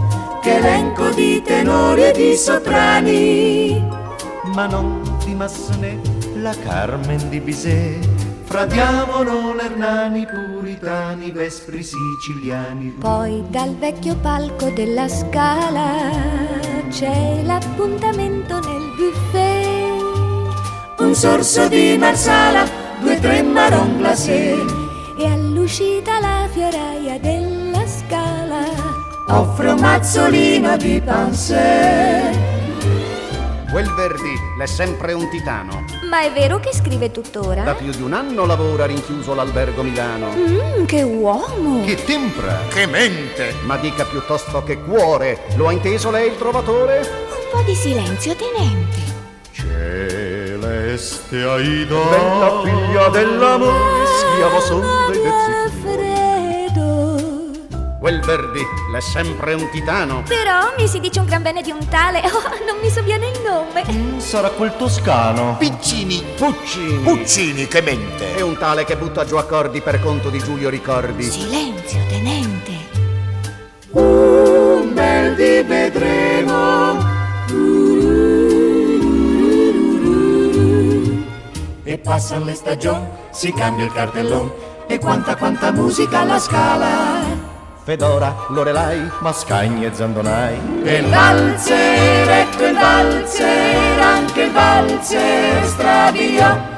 che 0.43 0.57
elenco 0.57 1.09
di 1.11 1.41
tenori 1.43 2.03
e 2.03 2.13
di 2.13 2.37
soprani. 2.37 3.83
Ma 4.55 4.67
non 4.67 5.01
di 5.25 5.35
Massenet, 5.35 6.35
la 6.37 6.55
Carmen 6.63 7.29
di 7.31 7.41
Bizet, 7.41 8.07
fra 8.45 8.67
Diavolo, 8.67 9.55
l'Ernani, 9.55 10.27
puritani, 10.27 11.31
vespri 11.31 11.83
siciliani. 11.83 12.97
Poi 12.99 13.43
dal 13.49 13.75
vecchio 13.77 14.17
palco 14.17 14.71
della 14.71 15.09
scala 15.09 16.11
c'è 16.91 17.43
l'appuntamento 17.43 18.59
nel 18.61 18.93
buffet. 18.97 19.95
Un 20.99 21.15
sorso 21.15 21.69
di 21.69 21.97
marsala, 21.99 22.65
due 23.01 23.19
tre 23.21 23.43
marron 23.43 23.97
glacé, 23.99 24.55
E 25.19 25.27
all'uscita 25.27 26.21
la 26.21 26.49
fioraia 26.51 27.19
della 27.19 27.87
scala. 27.87 28.65
offre 29.29 29.69
un 29.71 29.81
mazzolino 29.81 30.77
di 30.77 31.01
pansè. 31.05 32.31
Quel 33.71 33.91
Verdi 33.95 34.33
l'è 34.59 34.67
sempre 34.67 35.13
un 35.13 35.29
titano. 35.29 35.85
Ma 36.09 36.23
è 36.23 36.33
vero 36.33 36.59
che 36.61 36.73
scrive 36.73 37.07
Da 37.09 37.13
tuttora? 37.13 37.75
più 37.75 37.91
di 37.91 38.01
un 38.01 38.13
anno 38.15 38.47
lavora 38.47 38.87
rinchiuso 38.87 39.35
l'albergo 39.35 39.83
Milano. 39.83 40.29
Mmm, 40.35 40.85
che 40.87 41.03
uomo! 41.03 41.83
Che 41.85 42.03
tempra! 42.05 42.61
Che 42.69 42.87
mente! 42.87 43.55
Ma 43.65 43.77
dica 43.77 44.05
piuttosto 44.05 44.63
che 44.63 44.79
cuore. 44.81 45.41
Lo 45.57 45.69
ha 45.69 45.73
inteso 45.73 46.11
lei 46.11 46.29
il 46.29 46.37
trovatore? 46.39 47.01
Un 47.01 47.51
po' 47.51 47.63
di 47.67 47.75
silenzio, 47.75 48.35
tenente. 48.37 49.05
Celeste 50.97 51.43
Aida, 51.43 51.95
Bella 52.09 52.63
figlia 52.65 53.09
dell'amore, 53.09 54.07
schiavo 54.07 54.61
sonde 54.61 55.13
e 55.13 55.29
Aria 55.29 55.69
sicuro. 55.69 55.93
freddo. 55.93 57.51
Quel 58.01 58.21
Verdi 58.21 58.63
l'è 58.91 59.01
sempre 59.03 59.53
un 59.53 59.69
titano. 59.71 60.23
Però 60.27 60.73
mi 60.79 60.89
si 60.89 60.99
dice 60.99 61.21
un 61.21 61.27
gran 61.27 61.43
bene 61.43 61.61
di 61.61 61.71
un 61.71 61.87
tale. 61.89 62.23
Oh, 62.33 62.65
non 62.67 62.79
mi 62.81 62.89
sovviene 62.89 63.29
il 63.29 63.41
nome. 63.43 64.21
sarà 64.21 64.49
quel 64.49 64.75
toscano. 64.79 65.57
Piccini. 65.59 66.25
Puccini. 66.37 67.03
Puccini, 67.03 67.69
che 67.69 67.83
mente. 67.83 68.35
È 68.35 68.41
un 68.41 68.57
tale 68.57 68.85
che 68.87 68.97
butta 68.97 69.27
giù 69.27 69.37
accordi 69.37 69.83
per 69.83 70.01
conto 70.01 70.31
di 70.31 70.39
Giulio 70.39 70.71
Ricordi. 70.71 71.25
Silenzio, 71.25 72.01
tenente. 72.09 72.73
Un 73.91 74.95
bel 74.95 75.35
di 75.35 75.63
vedremo. 75.63 76.36
Passano 82.07 82.45
le 82.45 82.55
stagioni, 82.55 83.05
si 83.31 83.53
cambia 83.53 83.85
il 83.85 83.93
cartellone. 83.93 84.75
E 84.87 85.01
quanta 85.01 85.35
quanta 85.35 85.73
musica 85.73 86.21
alla 86.21 86.39
scala. 86.39 87.25
Fedora, 87.83 88.33
Lorelai. 88.51 89.11
Mascagni 89.21 89.85
e 89.85 89.93
Zandonai. 89.93 90.83
E 90.85 90.97
il 90.99 91.09
valzer, 91.09 92.31
ecco 92.31 92.65
il 92.65 92.75
valzer, 92.75 94.01
anche 94.01 94.43
il 94.43 94.53
valzer 94.53 95.65
stravia. 95.67 96.76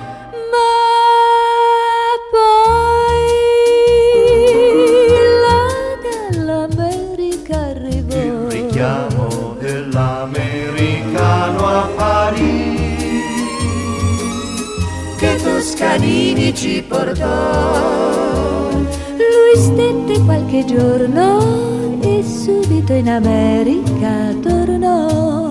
Toscanini 15.99 16.55
ci 16.55 16.85
portò. 16.87 18.71
Lui 18.71 19.57
stette 19.57 20.21
qualche 20.25 20.65
giorno 20.65 21.99
e 22.01 22.23
subito 22.23 22.93
in 22.93 23.09
America 23.09 24.33
tornò. 24.41 25.51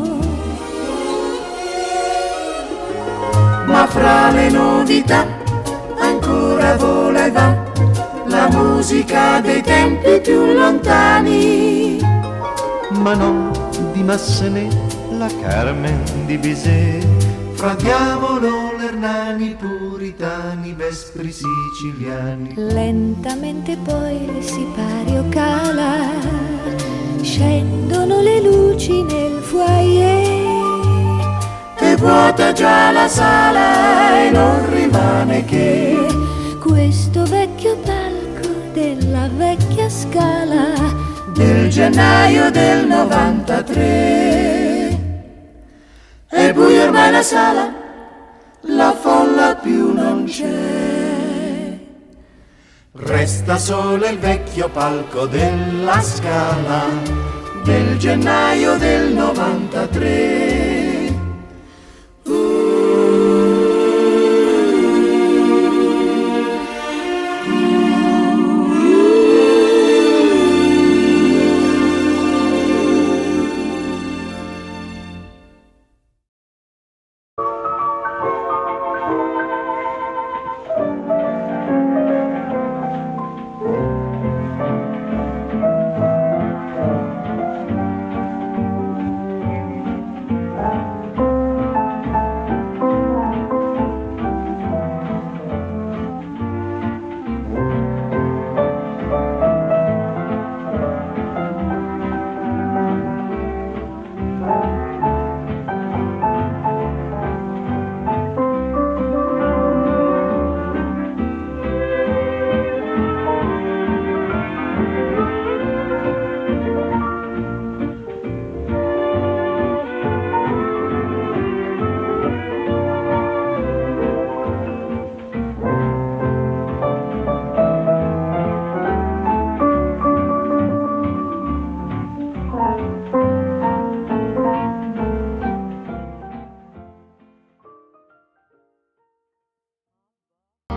Ma 3.66 3.88
fra 3.88 4.32
le 4.32 4.50
novità 4.50 5.26
ancora 6.00 6.78
vola 6.78 7.26
e 7.26 7.32
va 7.32 7.66
la 8.28 8.48
musica 8.50 9.42
dei 9.42 9.62
tempi 9.62 10.22
più 10.22 10.54
lontani. 10.54 12.00
Ma 13.02 13.14
non 13.14 13.52
di 13.92 14.02
Massenet, 14.02 14.74
la 15.18 15.28
Carmen 15.42 16.02
di 16.26 16.38
Bizet, 16.38 17.06
fra 17.54 17.76
diavolo, 17.76 18.67
l'Ernani, 18.98 19.56
puritani, 19.56 20.74
vespri 20.74 21.32
siciliani. 21.32 22.54
Lentamente 22.56 23.78
poi 23.78 24.24
il 24.24 24.44
sipario 24.44 25.24
cala, 25.30 26.00
scendono 27.22 28.22
le 28.22 28.42
luci 28.42 29.04
nel 29.04 29.40
foyer. 29.42 30.46
E 31.80 31.96
vuota 31.96 32.52
già 32.54 32.92
la 32.92 33.08
sala 33.08 34.26
e 34.26 34.32
non 34.32 34.70
rimane 34.74 35.46
che 35.46 35.96
Questo 36.60 37.24
vecchio 37.26 37.78
palco 37.78 38.50
della 38.74 39.30
vecchia 39.32 39.88
scala 39.90 40.74
del 41.34 41.70
gennaio 41.70 42.50
del 42.50 42.88
93. 42.88 43.86
È 46.30 46.52
buio 46.54 46.84
ormai 46.84 47.12
la 47.12 47.22
sala, 47.22 47.77
la 48.68 48.94
folla 48.94 49.56
più 49.56 49.94
non 49.94 50.26
c'è. 50.26 51.80
Resta 52.94 53.58
solo 53.58 54.08
il 54.08 54.18
vecchio 54.18 54.70
palco 54.70 55.26
della 55.28 56.02
scala 56.02 56.86
del 57.64 57.98
gennaio 57.98 58.78
del 58.78 59.14
93. 59.14 60.57